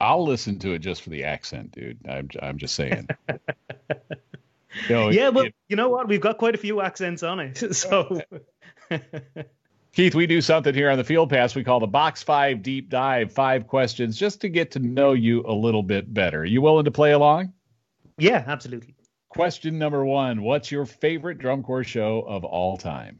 I'll 0.00 0.24
listen 0.24 0.58
to 0.60 0.72
it 0.72 0.80
just 0.80 1.02
for 1.02 1.10
the 1.10 1.24
accent, 1.24 1.72
dude. 1.72 1.98
I'm 2.08 2.28
I'm 2.40 2.58
just 2.58 2.74
saying. 2.74 3.08
you 3.28 3.34
know, 4.88 5.08
yeah, 5.10 5.28
well, 5.30 5.46
it, 5.46 5.54
you 5.68 5.76
know 5.76 5.88
what? 5.88 6.08
We've 6.08 6.20
got 6.20 6.38
quite 6.38 6.54
a 6.54 6.58
few 6.58 6.80
accents 6.80 7.22
on 7.22 7.40
it, 7.40 7.74
so. 7.74 8.20
Keith, 9.92 10.14
we 10.14 10.26
do 10.26 10.40
something 10.40 10.74
here 10.74 10.90
on 10.90 10.98
the 10.98 11.04
Field 11.04 11.30
Pass 11.30 11.54
we 11.54 11.64
call 11.64 11.80
the 11.80 11.86
Box 11.86 12.22
Five 12.22 12.62
Deep 12.62 12.88
Dive. 12.88 13.32
Five 13.32 13.66
questions 13.66 14.16
just 14.16 14.40
to 14.42 14.48
get 14.48 14.70
to 14.72 14.78
know 14.78 15.12
you 15.12 15.42
a 15.46 15.52
little 15.52 15.82
bit 15.82 16.12
better. 16.12 16.42
Are 16.42 16.44
you 16.44 16.60
willing 16.60 16.84
to 16.84 16.90
play 16.92 17.12
along? 17.12 17.52
Yeah, 18.16 18.44
absolutely. 18.46 18.94
Question 19.28 19.78
number 19.78 20.04
one 20.04 20.42
What's 20.42 20.70
your 20.70 20.86
favorite 20.86 21.38
drum 21.38 21.62
corps 21.62 21.84
show 21.84 22.20
of 22.20 22.44
all 22.44 22.76
time? 22.76 23.18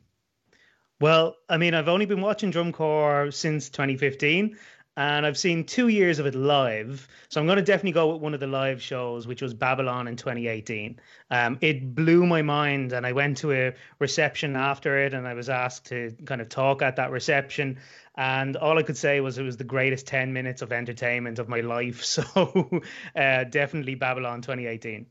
Well, 1.01 1.37
I 1.49 1.59
mean, 1.59 1.75
I've 1.75 1.89
only 1.89 2.07
been 2.07 2.21
watching 2.21 2.51
drum 2.51 2.73
corps 2.73 3.31
since 3.31 3.69
2015, 3.69 4.57
and 4.99 5.25
I've 5.25 5.39
seen 5.39 5.63
two 5.63 5.87
years 5.87 6.19
of 6.19 6.27
it 6.27 6.35
live. 6.35 7.07
So 7.29 7.41
I'm 7.41 7.47
going 7.47 7.59
to 7.59 7.65
definitely 7.65 7.93
go 7.93 8.13
with 8.13 8.21
one 8.21 8.35
of 8.35 8.41
the 8.41 8.49
live 8.49 8.83
shows, 8.83 9.29
which 9.29 9.41
was 9.41 9.55
Babylon 9.55 10.09
in 10.09 10.17
2018. 10.17 10.99
Um, 11.31 11.57
it 11.61 11.95
blew 11.95 12.27
my 12.27 12.43
mind, 12.43 12.93
and 12.93 13.07
I 13.07 13.13
went 13.13 13.37
to 13.39 13.53
a 13.53 13.75
reception 14.01 14.57
after 14.57 14.99
it, 14.99 15.15
and 15.15 15.29
I 15.29 15.35
was 15.35 15.49
asked 15.49 15.87
to 15.87 16.17
kind 16.25 16.41
of 16.41 16.49
talk 16.49 16.83
at 16.83 16.97
that 16.97 17.13
reception. 17.13 17.79
And 18.17 18.57
all 18.57 18.77
I 18.77 18.83
could 18.83 18.97
say 18.97 19.21
was 19.21 19.39
it 19.39 19.45
was 19.45 19.57
the 19.57 19.63
greatest 19.63 20.09
10 20.09 20.33
minutes 20.33 20.63
of 20.63 20.73
entertainment 20.73 21.39
of 21.39 21.49
my 21.49 21.61
life. 21.61 22.03
So 22.09 22.83
uh, 23.15 23.45
definitely 23.45 23.95
Babylon 23.95 24.43
2018. 24.43 25.07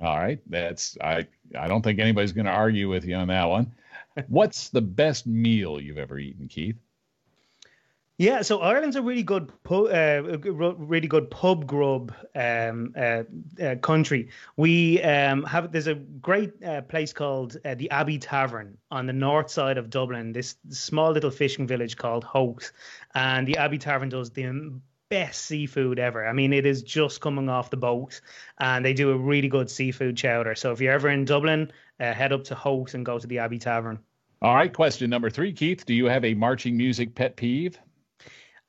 All 0.00 0.18
right, 0.18 0.40
that's 0.48 0.98
I. 1.00 1.28
I 1.56 1.68
don't 1.68 1.82
think 1.82 2.00
anybody's 2.00 2.32
going 2.32 2.46
to 2.46 2.52
argue 2.52 2.88
with 2.88 3.04
you 3.04 3.14
on 3.14 3.28
that 3.28 3.44
one. 3.44 3.74
What's 4.26 4.70
the 4.70 4.80
best 4.80 5.26
meal 5.26 5.80
you've 5.80 5.98
ever 5.98 6.18
eaten, 6.18 6.48
Keith? 6.48 6.78
Yeah, 8.20 8.42
so 8.42 8.60
Ireland's 8.60 8.96
a 8.96 9.02
really 9.02 9.22
good, 9.22 9.50
uh, 9.70 10.20
really 10.22 11.08
good 11.08 11.30
pub 11.30 11.66
grub 11.66 12.12
um, 12.34 12.92
uh, 12.94 13.22
uh, 13.58 13.76
country. 13.76 14.28
We 14.58 15.00
um, 15.00 15.42
have 15.44 15.72
there's 15.72 15.86
a 15.86 15.94
great 15.94 16.62
uh, 16.62 16.82
place 16.82 17.14
called 17.14 17.56
uh, 17.64 17.76
the 17.76 17.90
Abbey 17.90 18.18
Tavern 18.18 18.76
on 18.90 19.06
the 19.06 19.14
north 19.14 19.50
side 19.50 19.78
of 19.78 19.88
Dublin. 19.88 20.32
This 20.34 20.56
small 20.68 21.12
little 21.12 21.30
fishing 21.30 21.66
village 21.66 21.96
called 21.96 22.24
Howth, 22.30 22.72
and 23.14 23.48
the 23.48 23.56
Abbey 23.56 23.78
Tavern 23.78 24.10
does 24.10 24.28
the 24.28 24.78
best 25.08 25.46
seafood 25.46 25.98
ever. 25.98 26.26
I 26.28 26.34
mean, 26.34 26.52
it 26.52 26.66
is 26.66 26.82
just 26.82 27.22
coming 27.22 27.48
off 27.48 27.70
the 27.70 27.78
boat, 27.78 28.20
and 28.58 28.84
they 28.84 28.92
do 28.92 29.12
a 29.12 29.16
really 29.16 29.48
good 29.48 29.70
seafood 29.70 30.18
chowder. 30.18 30.54
So 30.56 30.72
if 30.72 30.80
you're 30.82 30.92
ever 30.92 31.08
in 31.08 31.24
Dublin, 31.24 31.72
uh, 31.98 32.12
head 32.12 32.34
up 32.34 32.44
to 32.44 32.54
Howth 32.54 32.92
and 32.92 33.02
go 33.02 33.18
to 33.18 33.26
the 33.26 33.38
Abbey 33.38 33.58
Tavern. 33.58 33.98
All 34.42 34.54
right, 34.54 34.74
question 34.74 35.08
number 35.08 35.30
three, 35.30 35.54
Keith. 35.54 35.86
Do 35.86 35.94
you 35.94 36.04
have 36.04 36.26
a 36.26 36.34
marching 36.34 36.76
music 36.76 37.14
pet 37.14 37.36
peeve? 37.36 37.78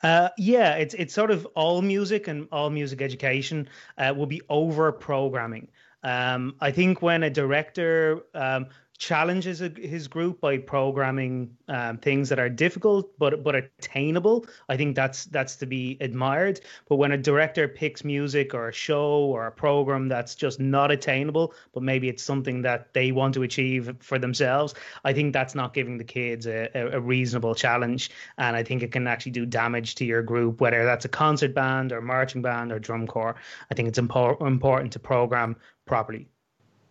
Uh, 0.03 0.29
yeah, 0.38 0.74
it's 0.75 0.93
it's 0.96 1.13
sort 1.13 1.31
of 1.31 1.46
all 1.55 1.81
music 1.81 2.27
and 2.27 2.48
all 2.51 2.70
music 2.70 3.01
education 3.01 3.67
uh, 3.98 4.13
will 4.15 4.25
be 4.25 4.41
over 4.50 4.91
programming. 4.91 5.67
Um, 6.03 6.55
I 6.60 6.72
think 6.72 7.01
when 7.01 7.22
a 7.24 7.29
director 7.29 8.24
um, 8.34 8.67
challenges 9.01 9.58
his 9.58 10.08
group 10.08 10.39
by 10.39 10.60
programming 10.60 11.50
um, 11.70 11.98
things 11.98 12.29
that 12.29 12.38
are 12.38 12.50
difficult 12.50 13.10
but 13.17 13.43
but 13.43 13.55
attainable. 13.55 14.46
I 14.70 14.77
think 14.77 14.96
that's 14.96 15.25
that's 15.25 15.55
to 15.55 15.65
be 15.65 15.98
admired. 16.01 16.62
But 16.88 16.98
when 16.98 17.12
a 17.12 17.17
director 17.17 17.67
picks 17.67 18.03
music 18.03 18.53
or 18.53 18.70
a 18.70 18.72
show 18.72 19.10
or 19.34 19.48
a 19.48 19.51
program 19.51 20.08
that's 20.08 20.36
just 20.36 20.60
not 20.60 20.91
attainable, 20.91 21.55
but 21.74 21.81
maybe 21.81 22.10
it's 22.10 22.22
something 22.22 22.62
that 22.62 22.93
they 22.93 23.12
want 23.12 23.34
to 23.34 23.41
achieve 23.41 23.96
for 24.01 24.20
themselves, 24.20 24.75
I 25.03 25.13
think 25.13 25.34
that's 25.34 25.55
not 25.55 25.74
giving 25.74 25.98
the 25.98 26.03
kids 26.03 26.46
a, 26.46 26.70
a 26.75 27.00
reasonable 27.00 27.55
challenge, 27.55 28.12
and 28.38 28.55
I 28.55 28.62
think 28.62 28.84
it 28.84 28.91
can 28.91 29.08
actually 29.08 29.31
do 29.31 29.48
damage 29.48 29.96
to 29.96 30.05
your 30.05 30.22
group, 30.22 30.62
whether 30.62 30.86
that's 30.86 31.05
a 31.05 31.10
concert 31.10 31.55
band 31.55 31.91
or 31.91 32.01
marching 32.01 32.43
band 32.43 32.72
or 32.72 32.77
drum 32.77 33.08
corps. 33.08 33.36
I 33.72 33.74
think 33.74 33.88
it's 33.88 34.00
impor- 34.00 34.39
important 34.46 34.93
to 34.93 35.00
program 35.00 35.55
properly. 35.88 36.27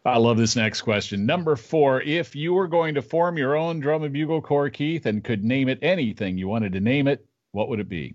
I 0.04 0.16
love 0.18 0.38
this 0.38 0.56
next 0.56 0.82
question. 0.82 1.26
Number 1.26 1.56
four, 1.56 2.00
if 2.00 2.34
you 2.34 2.54
were 2.54 2.68
going 2.68 2.94
to 2.94 3.02
form 3.02 3.36
your 3.36 3.56
own 3.56 3.80
drum 3.80 4.02
and 4.02 4.12
bugle 4.12 4.40
corps, 4.40 4.70
Keith, 4.70 5.06
and 5.06 5.22
could 5.22 5.44
name 5.44 5.68
it 5.68 5.78
anything 5.82 6.38
you 6.38 6.48
wanted 6.48 6.72
to 6.72 6.80
name 6.80 7.06
it, 7.06 7.26
what 7.52 7.68
would 7.68 7.80
it 7.80 7.88
be? 7.88 8.14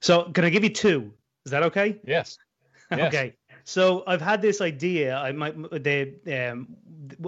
So, 0.00 0.24
can 0.32 0.44
I 0.44 0.50
give 0.50 0.64
you 0.64 0.70
two? 0.70 1.12
Is 1.44 1.52
that 1.52 1.62
okay? 1.64 2.00
Yes. 2.04 2.38
yes. 2.90 3.08
Okay. 3.08 3.36
So 3.64 4.02
I've 4.06 4.20
had 4.20 4.42
this 4.42 4.60
idea. 4.60 5.16
I 5.16 5.32
might 5.32 5.54
the 5.70 6.50
um, 6.50 6.76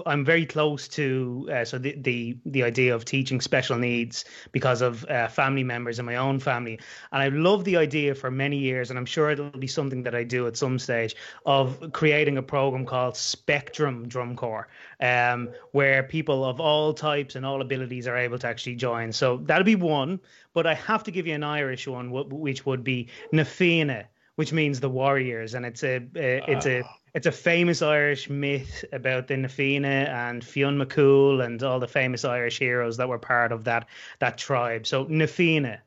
I'm 0.05 0.23
very 0.23 0.45
close 0.45 0.87
to 0.89 1.49
uh, 1.51 1.65
so 1.65 1.77
the, 1.77 1.95
the 1.97 2.37
the 2.45 2.63
idea 2.63 2.95
of 2.95 3.05
teaching 3.05 3.41
special 3.41 3.77
needs 3.77 4.25
because 4.51 4.81
of 4.81 5.05
uh, 5.05 5.27
family 5.27 5.63
members 5.63 5.99
in 5.99 6.05
my 6.05 6.15
own 6.15 6.39
family, 6.39 6.79
and 7.11 7.21
I 7.21 7.29
love 7.29 7.63
the 7.63 7.77
idea 7.77 8.15
for 8.15 8.31
many 8.31 8.57
years, 8.57 8.89
and 8.89 8.99
I'm 8.99 9.05
sure 9.05 9.29
it'll 9.29 9.49
be 9.49 9.67
something 9.67 10.03
that 10.03 10.15
I 10.15 10.23
do 10.23 10.47
at 10.47 10.57
some 10.57 10.79
stage 10.79 11.15
of 11.45 11.91
creating 11.93 12.37
a 12.37 12.43
program 12.43 12.85
called 12.85 13.17
Spectrum 13.17 14.07
Drum 14.07 14.35
Corps, 14.35 14.67
um, 14.99 15.49
where 15.71 16.03
people 16.03 16.45
of 16.45 16.59
all 16.59 16.93
types 16.93 17.35
and 17.35 17.45
all 17.45 17.61
abilities 17.61 18.07
are 18.07 18.17
able 18.17 18.39
to 18.39 18.47
actually 18.47 18.75
join. 18.75 19.11
So 19.11 19.37
that'll 19.37 19.63
be 19.63 19.75
one, 19.75 20.19
but 20.53 20.65
I 20.65 20.75
have 20.75 21.03
to 21.03 21.11
give 21.11 21.27
you 21.27 21.35
an 21.35 21.43
Irish 21.43 21.87
one, 21.87 22.11
which 22.11 22.65
would 22.65 22.83
be 22.83 23.07
Na 23.31 23.43
Fianna 23.43 24.05
which 24.35 24.51
means 24.51 24.79
the 24.79 24.89
warriors, 24.89 25.53
and 25.53 25.65
it's 25.65 25.83
a, 25.83 25.97
a 26.15 26.43
it's 26.47 26.65
a 26.65 26.81
ah. 26.83 26.97
it's 27.13 27.27
a 27.27 27.31
famous 27.31 27.81
Irish 27.81 28.29
myth 28.29 28.83
about 28.91 29.27
the 29.27 29.37
Na 29.37 29.47
Fianna 29.47 30.09
and 30.09 30.43
Fionn 30.43 30.77
McCool 30.77 31.43
and 31.43 31.61
all 31.63 31.79
the 31.79 31.87
famous 31.87 32.25
Irish 32.25 32.59
heroes 32.59 32.97
that 32.97 33.07
were 33.07 33.19
part 33.19 33.51
of 33.51 33.63
that 33.65 33.87
that 34.19 34.37
tribe. 34.37 34.85
So 34.85 35.05
Na 35.09 35.25
Fianna. 35.25 35.81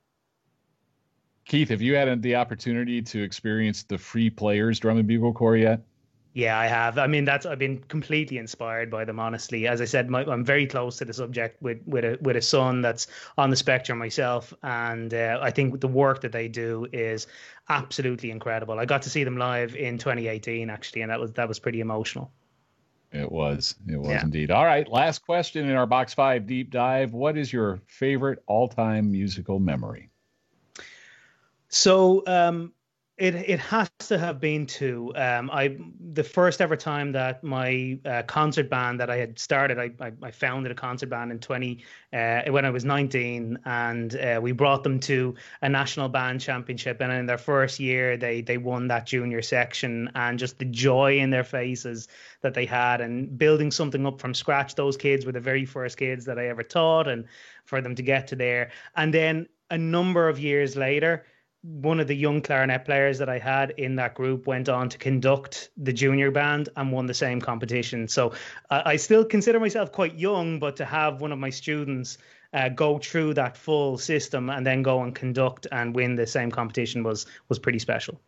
Keith, 1.44 1.70
have 1.70 1.80
you 1.80 1.94
had 1.94 2.20
the 2.20 2.36
opportunity 2.36 3.00
to 3.00 3.22
experience 3.22 3.82
the 3.82 3.96
Free 3.96 4.28
Players 4.28 4.78
Drum 4.78 4.98
and 4.98 5.08
Bugle 5.08 5.32
Corps 5.32 5.56
yet? 5.56 5.80
Yeah, 6.38 6.56
I 6.56 6.68
have. 6.68 6.98
I 6.98 7.08
mean, 7.08 7.24
that's 7.24 7.46
I've 7.46 7.58
been 7.58 7.80
completely 7.88 8.38
inspired 8.38 8.92
by 8.92 9.04
them. 9.04 9.18
Honestly, 9.18 9.66
as 9.66 9.80
I 9.80 9.86
said, 9.86 10.08
my, 10.08 10.24
I'm 10.24 10.44
very 10.44 10.68
close 10.68 10.96
to 10.98 11.04
the 11.04 11.12
subject 11.12 11.60
with 11.60 11.80
with 11.84 12.04
a 12.04 12.16
with 12.20 12.36
a 12.36 12.40
son 12.40 12.80
that's 12.80 13.08
on 13.36 13.50
the 13.50 13.56
spectrum 13.56 13.98
myself, 13.98 14.54
and 14.62 15.12
uh, 15.12 15.40
I 15.42 15.50
think 15.50 15.80
the 15.80 15.88
work 15.88 16.20
that 16.20 16.30
they 16.30 16.46
do 16.46 16.86
is 16.92 17.26
absolutely 17.70 18.30
incredible. 18.30 18.78
I 18.78 18.84
got 18.84 19.02
to 19.02 19.10
see 19.10 19.24
them 19.24 19.36
live 19.36 19.74
in 19.74 19.98
2018 19.98 20.70
actually, 20.70 21.02
and 21.02 21.10
that 21.10 21.18
was 21.18 21.32
that 21.32 21.48
was 21.48 21.58
pretty 21.58 21.80
emotional. 21.80 22.30
It 23.10 23.32
was. 23.32 23.74
It 23.88 23.96
was 23.96 24.10
yeah. 24.10 24.22
indeed. 24.22 24.52
All 24.52 24.64
right. 24.64 24.86
Last 24.86 25.26
question 25.26 25.68
in 25.68 25.74
our 25.74 25.86
box 25.86 26.14
five 26.14 26.46
deep 26.46 26.70
dive. 26.70 27.14
What 27.14 27.36
is 27.36 27.52
your 27.52 27.80
favorite 27.88 28.44
all 28.46 28.68
time 28.68 29.10
musical 29.10 29.58
memory? 29.58 30.08
So, 31.68 32.22
um, 32.28 32.74
it 33.18 33.34
it 33.34 33.58
has 33.58 33.90
to 33.98 34.16
have 34.16 34.38
been 34.40 34.64
two. 34.66 35.12
Um, 35.16 35.50
I 35.52 35.76
the 36.12 36.22
first 36.22 36.60
ever 36.60 36.76
time 36.76 37.12
that 37.12 37.42
my 37.42 37.98
uh, 38.04 38.22
concert 38.22 38.70
band 38.70 39.00
that 39.00 39.10
I 39.10 39.16
had 39.16 39.38
started, 39.38 39.78
I, 39.78 39.90
I, 40.00 40.12
I 40.22 40.30
founded 40.30 40.70
a 40.70 40.74
concert 40.74 41.10
band 41.10 41.32
in 41.32 41.40
twenty 41.40 41.84
uh, 42.12 42.42
when 42.48 42.64
I 42.64 42.70
was 42.70 42.84
nineteen, 42.84 43.58
and 43.64 44.14
uh, 44.14 44.38
we 44.40 44.52
brought 44.52 44.84
them 44.84 45.00
to 45.00 45.34
a 45.62 45.68
national 45.68 46.08
band 46.08 46.40
championship. 46.40 47.00
And 47.00 47.12
in 47.12 47.26
their 47.26 47.38
first 47.38 47.80
year, 47.80 48.16
they 48.16 48.40
they 48.40 48.56
won 48.56 48.88
that 48.88 49.06
junior 49.06 49.42
section, 49.42 50.10
and 50.14 50.38
just 50.38 50.58
the 50.58 50.64
joy 50.64 51.18
in 51.18 51.30
their 51.30 51.44
faces 51.44 52.06
that 52.42 52.54
they 52.54 52.66
had, 52.66 53.00
and 53.00 53.36
building 53.36 53.72
something 53.72 54.06
up 54.06 54.20
from 54.20 54.32
scratch. 54.32 54.76
Those 54.76 54.96
kids 54.96 55.26
were 55.26 55.32
the 55.32 55.40
very 55.40 55.64
first 55.64 55.96
kids 55.98 56.24
that 56.26 56.38
I 56.38 56.46
ever 56.46 56.62
taught, 56.62 57.08
and 57.08 57.24
for 57.64 57.80
them 57.80 57.96
to 57.96 58.02
get 58.02 58.28
to 58.28 58.36
there, 58.36 58.70
and 58.94 59.12
then 59.12 59.48
a 59.70 59.76
number 59.76 60.28
of 60.28 60.38
years 60.38 60.76
later 60.76 61.26
one 61.62 61.98
of 61.98 62.06
the 62.06 62.14
young 62.14 62.40
clarinet 62.40 62.84
players 62.84 63.18
that 63.18 63.28
I 63.28 63.38
had 63.38 63.70
in 63.76 63.96
that 63.96 64.14
group 64.14 64.46
went 64.46 64.68
on 64.68 64.88
to 64.90 64.98
conduct 64.98 65.70
the 65.76 65.92
junior 65.92 66.30
band 66.30 66.68
and 66.76 66.92
won 66.92 67.06
the 67.06 67.14
same 67.14 67.40
competition. 67.40 68.06
So 68.08 68.32
uh, 68.70 68.82
I 68.84 68.96
still 68.96 69.24
consider 69.24 69.58
myself 69.58 69.90
quite 69.90 70.14
young, 70.14 70.60
but 70.60 70.76
to 70.76 70.84
have 70.84 71.20
one 71.20 71.32
of 71.32 71.38
my 71.38 71.50
students 71.50 72.18
uh, 72.52 72.68
go 72.68 72.98
through 72.98 73.34
that 73.34 73.56
full 73.56 73.98
system 73.98 74.50
and 74.50 74.66
then 74.66 74.82
go 74.82 75.02
and 75.02 75.14
conduct 75.14 75.66
and 75.72 75.94
win 75.94 76.14
the 76.14 76.26
same 76.26 76.50
competition 76.50 77.02
was 77.02 77.26
was 77.48 77.58
pretty 77.58 77.78
special. 77.78 78.20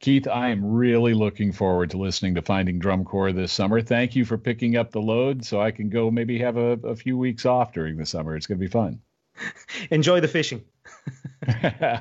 Keith, 0.00 0.26
I 0.26 0.48
am 0.48 0.64
really 0.64 1.14
looking 1.14 1.52
forward 1.52 1.90
to 1.90 1.96
listening 1.96 2.34
to 2.34 2.42
Finding 2.42 2.80
Drum 2.80 3.04
Corps 3.04 3.32
this 3.32 3.52
summer. 3.52 3.80
Thank 3.80 4.16
you 4.16 4.24
for 4.24 4.36
picking 4.36 4.76
up 4.76 4.90
the 4.90 5.00
load 5.00 5.44
so 5.44 5.60
I 5.60 5.70
can 5.70 5.88
go 5.90 6.10
maybe 6.10 6.40
have 6.40 6.56
a, 6.56 6.72
a 6.82 6.96
few 6.96 7.16
weeks 7.16 7.46
off 7.46 7.72
during 7.72 7.96
the 7.96 8.04
summer. 8.04 8.34
It's 8.34 8.48
going 8.48 8.58
to 8.58 8.66
be 8.66 8.70
fun. 8.70 9.00
Enjoy 9.92 10.18
the 10.18 10.26
fishing. 10.26 10.64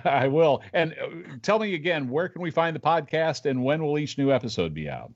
I 0.05 0.27
will. 0.27 0.61
And 0.73 0.93
uh, 0.93 1.37
tell 1.41 1.59
me 1.59 1.73
again, 1.73 2.09
where 2.09 2.29
can 2.29 2.41
we 2.41 2.51
find 2.51 2.75
the 2.75 2.79
podcast 2.79 3.49
and 3.49 3.63
when 3.63 3.83
will 3.83 3.97
each 3.97 4.17
new 4.17 4.31
episode 4.31 4.73
be 4.73 4.89
out? 4.89 5.11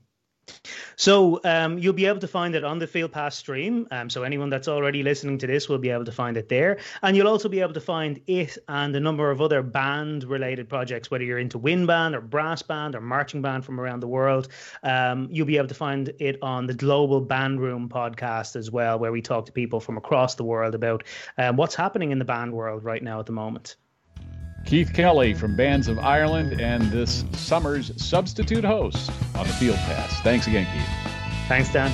So 0.96 1.40
um, 1.44 1.78
you'll 1.78 1.92
be 1.92 2.06
able 2.06 2.20
to 2.20 2.28
find 2.28 2.54
it 2.54 2.64
on 2.64 2.78
the 2.78 2.86
Field 2.86 3.12
Pass 3.12 3.36
stream. 3.36 3.86
Um, 3.90 4.08
so 4.08 4.22
anyone 4.22 4.48
that's 4.48 4.68
already 4.68 5.02
listening 5.02 5.38
to 5.38 5.46
this 5.46 5.68
will 5.68 5.78
be 5.78 5.90
able 5.90 6.04
to 6.06 6.12
find 6.12 6.36
it 6.36 6.48
there, 6.48 6.78
and 7.02 7.16
you'll 7.16 7.28
also 7.28 7.48
be 7.48 7.60
able 7.60 7.74
to 7.74 7.80
find 7.80 8.20
it 8.26 8.56
and 8.68 8.96
a 8.96 9.00
number 9.00 9.30
of 9.30 9.40
other 9.40 9.62
band-related 9.62 10.68
projects, 10.68 11.10
whether 11.10 11.24
you're 11.24 11.38
into 11.38 11.58
wind 11.58 11.86
band 11.86 12.14
or 12.14 12.20
brass 12.20 12.62
band 12.62 12.94
or 12.94 13.00
marching 13.00 13.42
band 13.42 13.64
from 13.64 13.78
around 13.78 14.00
the 14.00 14.08
world. 14.08 14.48
Um, 14.82 15.28
you'll 15.30 15.46
be 15.46 15.58
able 15.58 15.68
to 15.68 15.74
find 15.74 16.12
it 16.18 16.38
on 16.42 16.66
the 16.66 16.74
Global 16.74 17.20
Band 17.20 17.60
Room 17.60 17.88
podcast 17.88 18.56
as 18.56 18.70
well, 18.70 18.98
where 18.98 19.12
we 19.12 19.22
talk 19.22 19.46
to 19.46 19.52
people 19.52 19.80
from 19.80 19.98
across 19.98 20.34
the 20.34 20.44
world 20.44 20.74
about 20.74 21.04
um, 21.38 21.56
what's 21.56 21.74
happening 21.74 22.10
in 22.10 22.18
the 22.18 22.24
band 22.24 22.52
world 22.52 22.84
right 22.84 23.02
now 23.02 23.20
at 23.20 23.26
the 23.26 23.32
moment. 23.32 23.76
Keith 24.66 24.92
Kelly 24.92 25.32
from 25.32 25.54
Bands 25.54 25.86
of 25.86 26.00
Ireland 26.00 26.60
and 26.60 26.82
this 26.90 27.24
summer's 27.32 27.92
substitute 28.02 28.64
host 28.64 29.12
on 29.36 29.46
the 29.46 29.52
Field 29.52 29.76
Pass. 29.76 30.20
Thanks 30.22 30.48
again, 30.48 30.66
Keith. 30.72 31.12
Thanks, 31.46 31.72
Dan. 31.72 31.92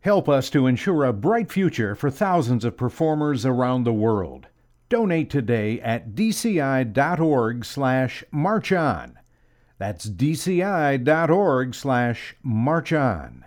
Help 0.00 0.30
us 0.30 0.48
to 0.48 0.66
ensure 0.66 1.04
a 1.04 1.12
bright 1.12 1.52
future 1.52 1.94
for 1.94 2.10
thousands 2.10 2.64
of 2.64 2.78
performers 2.78 3.44
around 3.44 3.84
the 3.84 3.92
world. 3.92 4.46
Donate 4.88 5.28
today 5.28 5.78
at 5.82 6.14
dci.org 6.14 7.66
slash 7.66 8.24
march 8.30 8.72
on. 8.72 9.18
That's 9.76 10.08
dci.org 10.08 11.74
slash 11.74 12.34
march 12.42 12.92
on. 12.94 13.44